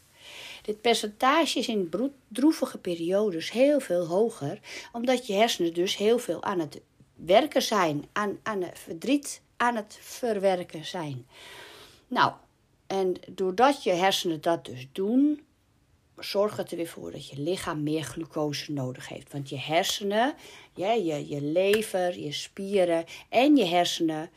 Dit 0.61 0.81
percentage 0.81 1.59
is 1.59 1.67
in 1.67 1.91
droevige 2.27 2.77
periodes 2.77 3.51
heel 3.51 3.79
veel 3.79 4.05
hoger, 4.05 4.59
omdat 4.91 5.27
je 5.27 5.33
hersenen 5.33 5.73
dus 5.73 5.97
heel 5.97 6.19
veel 6.19 6.43
aan 6.43 6.59
het 6.59 6.81
werken 7.15 7.61
zijn, 7.61 8.05
aan, 8.11 8.39
aan 8.43 8.61
het 8.61 8.79
verdriet 8.79 9.41
aan 9.57 9.75
het 9.75 9.97
verwerken 10.01 10.85
zijn. 10.85 11.27
Nou, 12.07 12.33
en 12.87 13.15
doordat 13.27 13.83
je 13.83 13.91
hersenen 13.91 14.41
dat 14.41 14.65
dus 14.65 14.87
doen, 14.91 15.41
zorgt 16.19 16.71
er 16.71 16.77
weer 16.77 16.87
voor 16.87 17.11
dat 17.11 17.29
je 17.29 17.41
lichaam 17.41 17.83
meer 17.83 18.03
glucose 18.03 18.71
nodig 18.71 19.09
heeft. 19.09 19.31
Want 19.31 19.49
je 19.49 19.57
hersenen, 19.57 20.35
ja, 20.73 20.91
je, 20.91 21.27
je 21.27 21.41
lever, 21.41 22.19
je 22.19 22.31
spieren 22.31 23.05
en 23.29 23.55
je 23.55 23.65
hersenen 23.65 24.29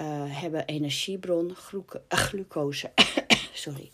uh, 0.00 0.06
hebben 0.40 0.66
energiebron 0.66 1.56
glucose. 2.08 2.92
Sorry. 3.52 3.90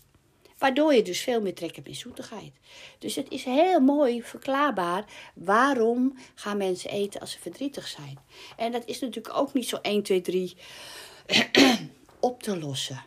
Waardoor 0.58 0.94
je 0.94 1.02
dus 1.02 1.20
veel 1.20 1.40
meer 1.40 1.54
trek 1.54 1.76
hebt 1.76 1.88
in 1.88 1.94
zoetigheid. 1.94 2.52
Dus 2.98 3.14
het 3.14 3.30
is 3.30 3.44
heel 3.44 3.80
mooi 3.80 4.22
verklaarbaar 4.22 5.04
waarom 5.34 6.18
gaan 6.34 6.56
mensen 6.56 6.90
eten 6.90 7.20
als 7.20 7.30
ze 7.32 7.38
verdrietig 7.38 7.88
zijn. 7.88 8.18
En 8.56 8.72
dat 8.72 8.86
is 8.86 9.00
natuurlijk 9.00 9.36
ook 9.36 9.52
niet 9.52 9.68
zo 9.68 9.76
1, 9.76 10.02
2, 10.02 10.20
3 10.20 10.56
op 12.20 12.42
te 12.42 12.58
lossen. 12.58 13.04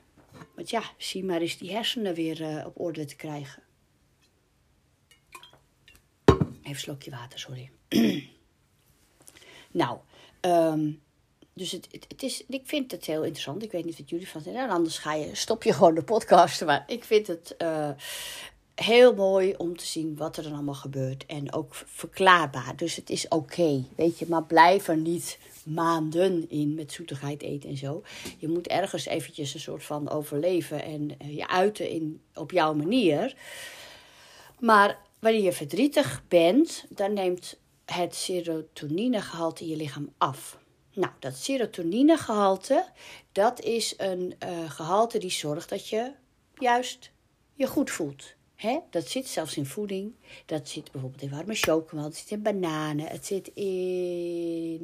Want 0.56 0.70
ja, 0.70 0.84
zie 0.98 1.24
maar 1.24 1.42
eens 1.42 1.58
die 1.58 1.72
hersenen 1.72 2.14
weer 2.14 2.42
uh, 2.42 2.66
op 2.66 2.80
orde 2.80 3.06
te 3.06 3.16
krijgen. 3.16 3.64
Even 6.66 6.78
een 6.78 6.80
slokje 6.80 7.12
water, 7.12 7.40
sorry. 7.40 7.72
nou, 9.72 9.98
um, 10.42 11.02
dus 11.54 11.72
het, 11.72 11.88
het, 12.08 12.24
is, 12.24 12.44
ik 12.48 12.62
vind 12.66 12.92
het 12.92 13.06
heel 13.06 13.24
interessant. 13.24 13.64
Ik 13.64 13.72
weet 13.72 13.86
niet 13.86 13.98
wat 13.98 14.10
jullie 14.10 14.30
van 14.30 14.42
vinden. 14.42 14.70
anders 14.70 14.98
ga 14.98 15.14
je, 15.14 15.36
stop 15.36 15.64
je 15.64 15.74
gewoon 15.74 15.96
de 15.96 16.04
podcast. 16.04 16.66
Maar 16.66 16.84
ik 16.88 17.04
vind 17.04 17.28
het 17.28 17.56
uh, 17.62 17.90
heel 18.76 19.14
mooi 19.14 19.54
om 19.58 19.78
te 19.78 19.86
zien 19.86 20.16
wat 20.18 20.38
er 20.38 20.44
dan 20.44 20.54
allemaal 20.54 20.74
gebeurt. 20.74 21.26
En 21.26 21.54
ook 21.54 21.76
verklaarbaar. 21.76 22.76
Dus 22.76 22.96
het 22.96 23.10
is 23.10 23.28
oké. 23.28 23.84
weet 23.96 24.20
je, 24.20 24.26
maar 24.30 24.44
blijf 24.44 24.88
er 24.88 24.98
niet 24.98 25.38
maanden 25.64 26.50
in 26.50 26.74
met 26.74 26.92
zoetigheid 26.92 27.42
eten 27.42 27.70
en 27.70 27.78
zo. 27.78 28.04
Je 28.38 28.48
moet 28.48 28.68
ergens 28.68 29.06
eventjes 29.06 29.54
een 29.54 29.60
soort 29.60 29.84
van 29.84 30.10
overleven 30.10 30.84
en 30.84 31.10
uh, 31.22 31.36
je 31.36 31.48
uiten 31.48 31.90
in, 31.90 32.22
op 32.34 32.52
jouw 32.52 32.74
manier. 32.74 33.36
Maar 34.60 34.98
wanneer 35.26 35.44
je 35.44 35.52
verdrietig 35.52 36.24
bent, 36.28 36.86
dan 36.90 37.14
neemt 37.14 37.60
het 37.86 38.16
serotoninegehalte 38.16 39.64
in 39.64 39.70
je 39.70 39.76
lichaam 39.76 40.14
af. 40.18 40.60
Nou, 40.94 41.12
dat 41.20 41.36
serotoninegehalte, 41.36 42.86
dat 43.32 43.62
is 43.62 43.94
een 43.98 44.34
uh, 44.44 44.70
gehalte 44.72 45.18
die 45.18 45.32
zorgt 45.32 45.70
dat 45.70 45.88
je 45.88 46.12
juist 46.58 47.12
je 47.54 47.68
goed 47.68 47.92
voelt. 47.92 48.36
Dat 48.90 49.08
zit 49.08 49.28
zelfs 49.28 49.58
in 49.58 49.66
voeding. 49.66 50.14
Dat 50.46 50.70
zit 50.70 50.92
bijvoorbeeld 50.92 51.22
in 51.22 51.30
warme 51.30 51.56
chocolade. 51.56 52.08
Het 52.08 52.18
zit 52.18 52.32
in 52.32 52.42
bananen. 52.42 53.08
Het 53.08 53.26
zit 53.26 53.48
in, 53.48 54.82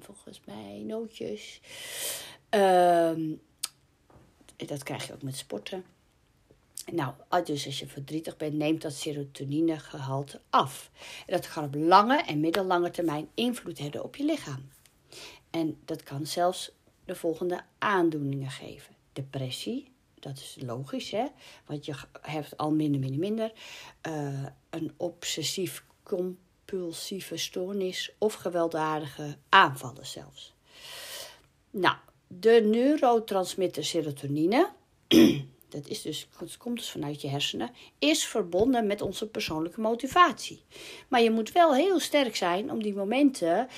volgens 0.00 0.40
mij, 0.44 0.82
nootjes. 0.86 1.60
Um, 2.50 3.40
dat 4.56 4.82
krijg 4.82 5.06
je 5.06 5.12
ook 5.12 5.22
met 5.22 5.36
sporten. 5.36 5.84
Nou, 6.92 7.14
dus 7.44 7.66
als 7.66 7.78
je 7.78 7.86
verdrietig 7.86 8.36
bent, 8.36 8.54
neemt 8.54 8.82
dat 8.82 8.92
serotoninegehalte 8.92 10.40
af. 10.50 10.90
En 11.26 11.36
dat 11.36 11.52
kan 11.52 11.64
op 11.64 11.74
lange 11.74 12.22
en 12.22 12.40
middellange 12.40 12.90
termijn 12.90 13.28
invloed 13.34 13.78
hebben 13.78 14.04
op 14.04 14.16
je 14.16 14.24
lichaam. 14.24 14.68
En 15.50 15.78
dat 15.84 16.02
kan 16.02 16.26
zelfs 16.26 16.72
de 17.04 17.14
volgende 17.14 17.60
aandoeningen 17.78 18.50
geven: 18.50 18.94
depressie, 19.12 19.92
dat 20.18 20.38
is 20.38 20.56
logisch, 20.60 21.10
hè? 21.10 21.26
Want 21.66 21.84
je 21.84 21.94
hebt 22.20 22.56
al 22.56 22.70
minder, 22.70 23.00
minder, 23.00 23.18
minder. 23.18 23.52
Uh, 24.08 24.46
een 24.70 24.92
obsessief-compulsieve 24.96 27.36
stoornis 27.36 28.12
of 28.18 28.34
gewelddadige 28.34 29.36
aanvallen 29.48 30.06
zelfs. 30.06 30.54
Nou, 31.70 31.96
de 32.26 32.66
neurotransmitter 32.70 33.84
serotonine, 33.84 34.70
dat 35.70 35.88
is 35.88 36.02
dus, 36.02 36.28
komt 36.58 36.76
dus 36.76 36.90
vanuit 36.90 37.20
je 37.20 37.28
hersenen, 37.28 37.70
is 37.98 38.24
verbonden 38.24 38.86
met 38.86 39.00
onze 39.00 39.26
persoonlijke 39.26 39.80
motivatie. 39.80 40.62
Maar 41.08 41.22
je 41.22 41.30
moet 41.30 41.52
wel 41.52 41.74
heel 41.74 42.00
sterk 42.00 42.36
zijn 42.36 42.70
om 42.70 42.82
die 42.82 42.94
momenten 42.94 43.68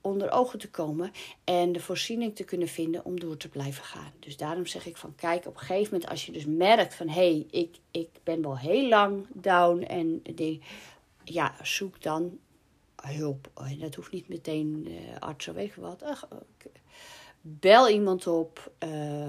onder 0.00 0.30
ogen 0.30 0.58
te 0.58 0.70
komen 0.70 1.12
en 1.44 1.72
de 1.72 1.80
voorziening 1.80 2.36
te 2.36 2.44
kunnen 2.44 2.68
vinden 2.68 3.04
om 3.04 3.20
door 3.20 3.36
te 3.36 3.48
blijven 3.48 3.84
gaan. 3.84 4.12
Dus 4.18 4.36
daarom 4.36 4.66
zeg 4.66 4.86
ik 4.86 4.96
van 4.96 5.14
kijk, 5.14 5.46
op 5.46 5.54
een 5.54 5.60
gegeven 5.60 5.92
moment 5.92 6.10
als 6.10 6.26
je 6.26 6.32
dus 6.32 6.44
merkt 6.44 6.94
van 6.94 7.08
hé, 7.08 7.14
hey, 7.14 7.46
ik, 7.50 7.76
ik 7.90 8.08
ben 8.22 8.42
wel 8.42 8.58
heel 8.58 8.88
lang 8.88 9.26
down 9.32 9.82
en 9.82 10.22
die, 10.34 10.60
ja, 11.24 11.54
zoek 11.62 12.02
dan 12.02 12.38
hulp. 13.02 13.50
Dat 13.78 13.94
hoeft 13.94 14.12
niet 14.12 14.28
meteen 14.28 14.86
uh, 14.88 15.18
arts 15.18 15.48
of 15.48 15.54
weet 15.54 15.76
wat. 15.76 16.26
Bel 17.40 17.88
iemand 17.88 18.26
op. 18.26 18.72
Uh, 18.84 19.28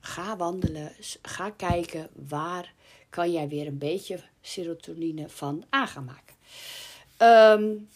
ga 0.00 0.36
wandelen. 0.36 0.92
Ga 1.22 1.50
kijken 1.50 2.08
waar 2.28 2.72
kan 3.10 3.32
jij 3.32 3.48
weer 3.48 3.66
een 3.66 3.78
beetje 3.78 4.22
serotonine 4.40 5.28
van 5.28 5.64
aan 5.68 5.88
gaan 5.88 6.04
maken. 6.04 6.34
Um, 7.62 7.88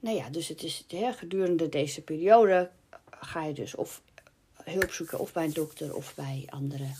nou 0.00 0.16
ja, 0.16 0.30
dus 0.30 0.48
het 0.48 0.62
is 0.62 0.84
gedurende 1.16 1.68
deze 1.68 2.02
periode 2.02 2.70
ga 3.20 3.44
je 3.44 3.52
dus 3.52 3.74
of 3.74 4.02
hulp 4.54 4.90
zoeken 4.92 5.18
of 5.18 5.32
bij 5.32 5.44
een 5.44 5.52
dokter 5.52 5.94
of 5.94 6.14
bij 6.14 6.44
anderen. 6.48 6.94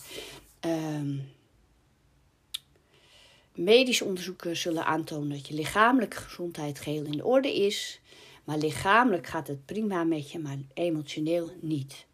Um, 0.60 1.32
medische 3.54 4.04
onderzoeken 4.04 4.56
zullen 4.56 4.84
aantonen 4.84 5.28
dat 5.28 5.48
je 5.48 5.54
lichamelijke 5.54 6.16
gezondheid 6.16 6.80
geheel 6.80 7.04
in 7.04 7.24
orde 7.24 7.56
is. 7.56 8.00
Maar 8.48 8.58
lichamelijk 8.58 9.26
gaat 9.26 9.46
het 9.46 9.64
prima 9.66 10.04
met 10.04 10.30
je, 10.30 10.38
maar 10.38 10.56
emotioneel 10.74 11.50
niet. 11.60 12.06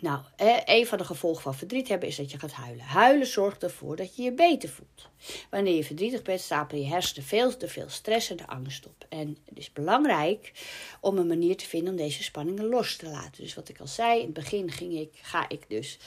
Nou, 0.00 0.20
een 0.64 0.86
van 0.86 0.98
de 0.98 1.04
gevolgen 1.04 1.42
van 1.42 1.54
verdriet 1.54 1.88
hebben 1.88 2.08
is 2.08 2.16
dat 2.16 2.30
je 2.30 2.38
gaat 2.38 2.52
huilen. 2.52 2.84
Huilen 2.84 3.26
zorgt 3.26 3.62
ervoor 3.62 3.96
dat 3.96 4.16
je 4.16 4.22
je 4.22 4.32
beter 4.32 4.68
voelt. 4.68 5.08
Wanneer 5.50 5.74
je 5.74 5.84
verdrietig 5.84 6.22
bent, 6.22 6.40
stapelen 6.40 6.82
je 6.82 6.88
hersenen 6.88 7.24
veel 7.24 7.56
te 7.56 7.68
veel 7.68 7.88
stress 7.88 8.30
en 8.30 8.36
de 8.36 8.46
angst 8.46 8.86
op. 8.86 9.06
En 9.08 9.38
het 9.44 9.58
is 9.58 9.72
belangrijk 9.72 10.52
om 11.00 11.18
een 11.18 11.26
manier 11.26 11.56
te 11.56 11.66
vinden 11.66 11.90
om 11.90 11.96
deze 11.96 12.22
spanningen 12.22 12.66
los 12.66 12.96
te 12.96 13.08
laten. 13.08 13.42
Dus 13.42 13.54
wat 13.54 13.68
ik 13.68 13.80
al 13.80 13.86
zei, 13.86 14.18
in 14.18 14.24
het 14.24 14.34
begin 14.34 14.70
ging 14.70 14.92
ik, 14.98 15.18
ga 15.22 15.48
ik 15.48 15.64
dus, 15.68 15.98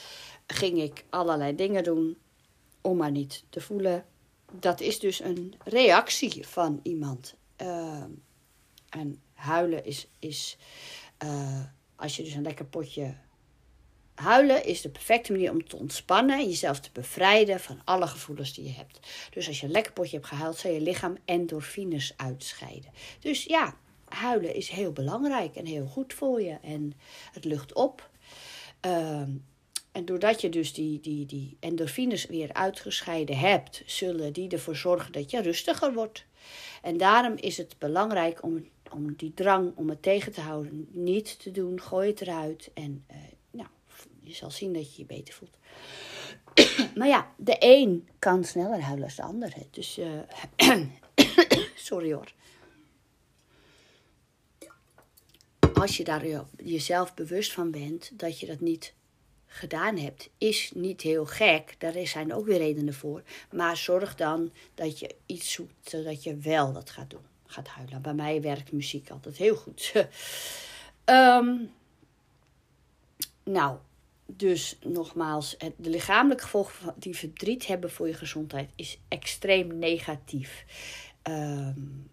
ging 0.46 0.82
ik 0.82 1.04
allerlei 1.10 1.54
dingen 1.54 1.84
doen 1.84 2.16
om 2.80 2.96
maar 2.96 3.10
niet 3.10 3.44
te 3.50 3.60
voelen. 3.60 4.04
Dat 4.52 4.80
is 4.80 4.98
dus 4.98 5.20
een 5.20 5.54
reactie 5.64 6.46
van 6.46 6.80
iemand. 6.82 7.34
Uh, 7.62 8.04
en 8.96 9.22
huilen 9.34 9.84
is, 9.84 10.06
is 10.18 10.56
uh, 11.24 11.60
als 11.96 12.16
je 12.16 12.22
dus 12.22 12.34
een 12.34 12.42
lekker 12.42 12.64
potje 12.64 13.14
Huilen 14.14 14.64
is 14.64 14.80
de 14.80 14.88
perfecte 14.88 15.32
manier 15.32 15.50
om 15.50 15.64
te 15.66 15.76
ontspannen 15.76 16.38
en 16.38 16.48
jezelf 16.48 16.80
te 16.80 16.90
bevrijden 16.92 17.60
van 17.60 17.80
alle 17.84 18.06
gevoelens 18.06 18.54
die 18.54 18.64
je 18.64 18.72
hebt. 18.72 19.00
Dus 19.30 19.46
als 19.48 19.60
je 19.60 19.66
een 19.66 19.72
lekker 19.72 19.92
potje 19.92 20.16
hebt 20.16 20.28
gehuild, 20.28 20.56
zal 20.56 20.70
je 20.70 20.80
lichaam 20.80 21.16
endorfines 21.24 22.12
uitscheiden. 22.16 22.90
Dus 23.20 23.44
ja, 23.44 23.76
huilen 24.08 24.54
is 24.54 24.68
heel 24.68 24.92
belangrijk 24.92 25.56
en 25.56 25.66
heel 25.66 25.86
goed 25.86 26.14
voor 26.14 26.42
je. 26.42 26.58
En 26.62 26.92
het 27.32 27.44
lucht 27.44 27.72
op. 27.72 28.10
Uh, 28.86 29.22
En 29.92 30.04
doordat 30.04 30.40
je 30.40 30.48
dus 30.48 30.72
die, 30.72 31.00
die, 31.00 31.26
die 31.26 31.56
endorfines 31.60 32.26
weer 32.26 32.52
uitgescheiden 32.52 33.38
hebt, 33.38 33.82
zullen 33.86 34.32
die 34.32 34.48
ervoor 34.48 34.76
zorgen 34.76 35.12
dat 35.12 35.30
je 35.30 35.42
rustiger 35.42 35.92
wordt. 35.92 36.24
En 36.82 36.96
daarom 36.96 37.34
is 37.36 37.56
het 37.56 37.74
belangrijk 37.78 38.42
om, 38.42 38.68
om 38.90 39.14
die 39.14 39.34
drang 39.34 39.72
om 39.76 39.88
het 39.88 40.02
tegen 40.02 40.32
te 40.32 40.40
houden 40.40 40.88
niet 40.90 41.42
te 41.42 41.50
doen. 41.50 41.80
Gooi 41.80 42.10
het 42.10 42.20
eruit 42.20 42.70
en 42.74 43.04
uh, 43.10 43.16
nou, 43.50 43.68
je 44.20 44.34
zal 44.34 44.50
zien 44.50 44.72
dat 44.72 44.94
je 44.94 45.02
je 45.02 45.06
beter 45.06 45.34
voelt. 45.34 45.56
maar 46.98 47.08
ja, 47.08 47.34
de 47.36 47.56
een 47.58 48.08
kan 48.18 48.44
sneller 48.44 48.80
huilen 48.80 49.10
dan 49.16 49.40
de 49.40 49.46
ander. 49.48 49.66
Dus, 49.70 49.98
uh, 49.98 50.20
sorry 51.74 52.12
hoor. 52.12 52.32
Als 55.74 55.96
je 55.96 56.04
daar 56.04 56.24
jezelf 56.56 57.14
bewust 57.14 57.52
van 57.52 57.70
bent 57.70 58.10
dat 58.18 58.40
je 58.40 58.46
dat 58.46 58.60
niet 58.60 58.94
gedaan 59.46 59.96
hebt, 59.96 60.28
is 60.38 60.70
niet 60.74 61.00
heel 61.00 61.26
gek. 61.26 61.74
Daar 61.78 62.06
zijn 62.06 62.34
ook 62.34 62.46
weer 62.46 62.58
redenen 62.58 62.94
voor. 62.94 63.22
Maar 63.52 63.76
zorg 63.76 64.14
dan 64.14 64.52
dat 64.74 64.98
je 64.98 65.14
iets 65.26 65.52
zoekt 65.52 65.90
zodat 65.90 66.22
je 66.22 66.36
wel 66.36 66.72
dat 66.72 66.90
gaat 66.90 67.10
doen. 67.10 67.35
Gaat 67.46 67.68
huilen. 67.68 68.02
Bij 68.02 68.14
mij 68.14 68.42
werkt 68.42 68.72
muziek 68.72 69.10
altijd 69.10 69.36
heel 69.36 69.56
goed. 69.56 69.92
um, 71.04 71.70
nou, 73.58 73.78
dus 74.26 74.78
nogmaals, 74.82 75.54
het, 75.58 75.72
de 75.76 75.90
lichamelijke 75.90 76.42
gevolgen 76.42 76.94
die 76.96 77.16
verdriet 77.16 77.66
hebben 77.66 77.90
voor 77.90 78.06
je 78.06 78.14
gezondheid 78.14 78.70
is 78.74 78.98
extreem 79.08 79.78
negatief. 79.78 80.64
Um, 81.22 82.10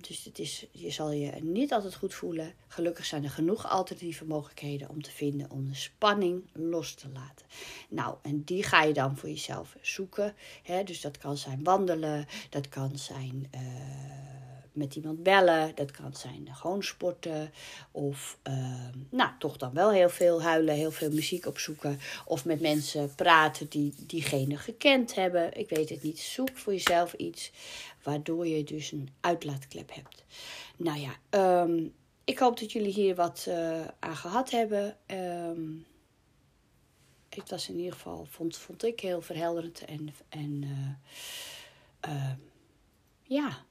dus 0.00 0.24
het 0.24 0.38
is, 0.38 0.66
je 0.72 0.90
zal 0.90 1.10
je 1.10 1.30
niet 1.42 1.72
altijd 1.72 1.94
goed 1.94 2.14
voelen. 2.14 2.52
Gelukkig 2.68 3.04
zijn 3.04 3.24
er 3.24 3.30
genoeg 3.30 3.68
alternatieve 3.68 4.24
mogelijkheden 4.24 4.88
om 4.88 5.02
te 5.02 5.10
vinden 5.10 5.50
om 5.50 5.68
de 5.68 5.74
spanning 5.74 6.44
los 6.52 6.94
te 6.94 7.08
laten. 7.08 7.46
Nou, 7.88 8.16
en 8.22 8.42
die 8.44 8.62
ga 8.62 8.82
je 8.82 8.92
dan 8.92 9.16
voor 9.16 9.28
jezelf 9.28 9.76
zoeken. 9.80 10.34
Dus 10.84 11.00
dat 11.00 11.18
kan 11.18 11.36
zijn 11.36 11.64
wandelen, 11.64 12.26
dat 12.50 12.68
kan 12.68 12.98
zijn. 12.98 13.50
Uh, 13.54 14.37
met 14.78 14.94
iemand 14.94 15.22
bellen. 15.22 15.74
Dat 15.74 15.90
kan 15.90 16.14
zijn 16.14 16.48
gewoon 16.52 16.82
sporten. 16.82 17.52
Of 17.90 18.38
uh, 18.48 18.88
nou, 19.10 19.30
toch 19.38 19.56
dan 19.56 19.74
wel 19.74 19.90
heel 19.90 20.08
veel 20.08 20.42
huilen, 20.42 20.74
heel 20.74 20.90
veel 20.90 21.10
muziek 21.10 21.46
opzoeken. 21.46 21.98
Of 22.24 22.44
met 22.44 22.60
mensen 22.60 23.14
praten 23.14 23.68
die 23.68 23.94
diegene 24.06 24.56
gekend 24.56 25.14
hebben. 25.14 25.58
Ik 25.58 25.68
weet 25.68 25.88
het 25.88 26.02
niet. 26.02 26.18
Zoek 26.18 26.50
voor 26.54 26.72
jezelf 26.72 27.12
iets 27.12 27.52
waardoor 28.02 28.46
je 28.46 28.64
dus 28.64 28.92
een 28.92 29.08
uitlaatklep 29.20 29.94
hebt. 29.94 30.24
Nou 30.76 30.98
ja, 30.98 31.16
um, 31.62 31.94
ik 32.24 32.38
hoop 32.38 32.58
dat 32.60 32.72
jullie 32.72 32.92
hier 32.92 33.14
wat 33.14 33.46
uh, 33.48 33.86
aan 33.98 34.16
gehad 34.16 34.50
hebben. 34.50 34.96
Um, 35.06 35.86
het 37.28 37.50
was 37.50 37.68
in 37.68 37.76
ieder 37.76 37.92
geval, 37.92 38.26
vond, 38.30 38.56
vond 38.56 38.84
ik 38.84 39.00
heel 39.00 39.22
verhelderend. 39.22 39.84
En, 39.84 40.14
en 40.28 40.62
uh, 42.08 42.32
ja, 43.22 43.64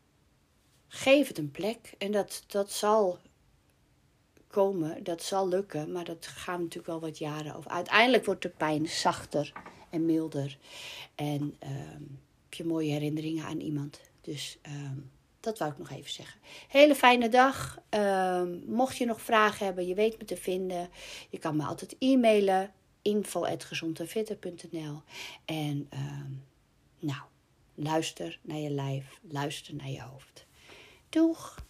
geef 0.87 1.27
het 1.27 1.37
een 1.37 1.51
plek. 1.51 1.93
En 1.97 2.11
dat, 2.11 2.43
dat 2.47 2.71
zal 2.71 3.19
komen, 4.47 5.03
dat 5.03 5.23
zal 5.23 5.47
lukken, 5.47 5.91
maar 5.91 6.05
dat 6.05 6.27
gaat 6.27 6.59
natuurlijk 6.59 6.87
wel 6.87 6.99
wat 6.99 7.17
jaren 7.17 7.55
over. 7.55 7.71
Uiteindelijk 7.71 8.25
wordt 8.25 8.41
de 8.41 8.49
pijn 8.49 8.87
zachter 8.87 9.51
en 9.89 10.05
milder. 10.05 10.57
En 11.15 11.55
ehm, 11.59 12.01
heb 12.43 12.53
je 12.53 12.65
mooie 12.65 12.91
herinneringen 12.91 13.45
aan 13.45 13.59
iemand. 13.59 14.01
Dus 14.21 14.57
ehm, 14.61 14.97
dat 15.39 15.57
wou 15.57 15.71
ik 15.71 15.77
nog 15.77 15.89
even 15.89 16.11
zeggen. 16.11 16.39
Hele 16.67 16.95
fijne 16.95 17.29
dag. 17.29 17.79
Um, 17.89 18.63
mocht 18.65 18.97
je 18.97 19.05
nog 19.05 19.21
vragen 19.21 19.65
hebben, 19.65 19.87
je 19.87 19.93
weet 19.93 20.17
me 20.17 20.25
te 20.25 20.37
vinden. 20.37 20.89
Je 21.29 21.37
kan 21.37 21.55
me 21.55 21.63
altijd 21.63 21.95
e-mailen. 21.99 22.71
info.gezondenfitter.nl 23.01 25.01
En 25.45 25.89
nou, 26.99 27.21
luister 27.75 28.39
naar 28.41 28.57
je 28.57 28.69
lijf. 28.69 29.19
Luister 29.29 29.75
naar 29.75 29.89
je 29.89 30.01
hoofd. 30.01 30.46
Doeg! 31.11 31.66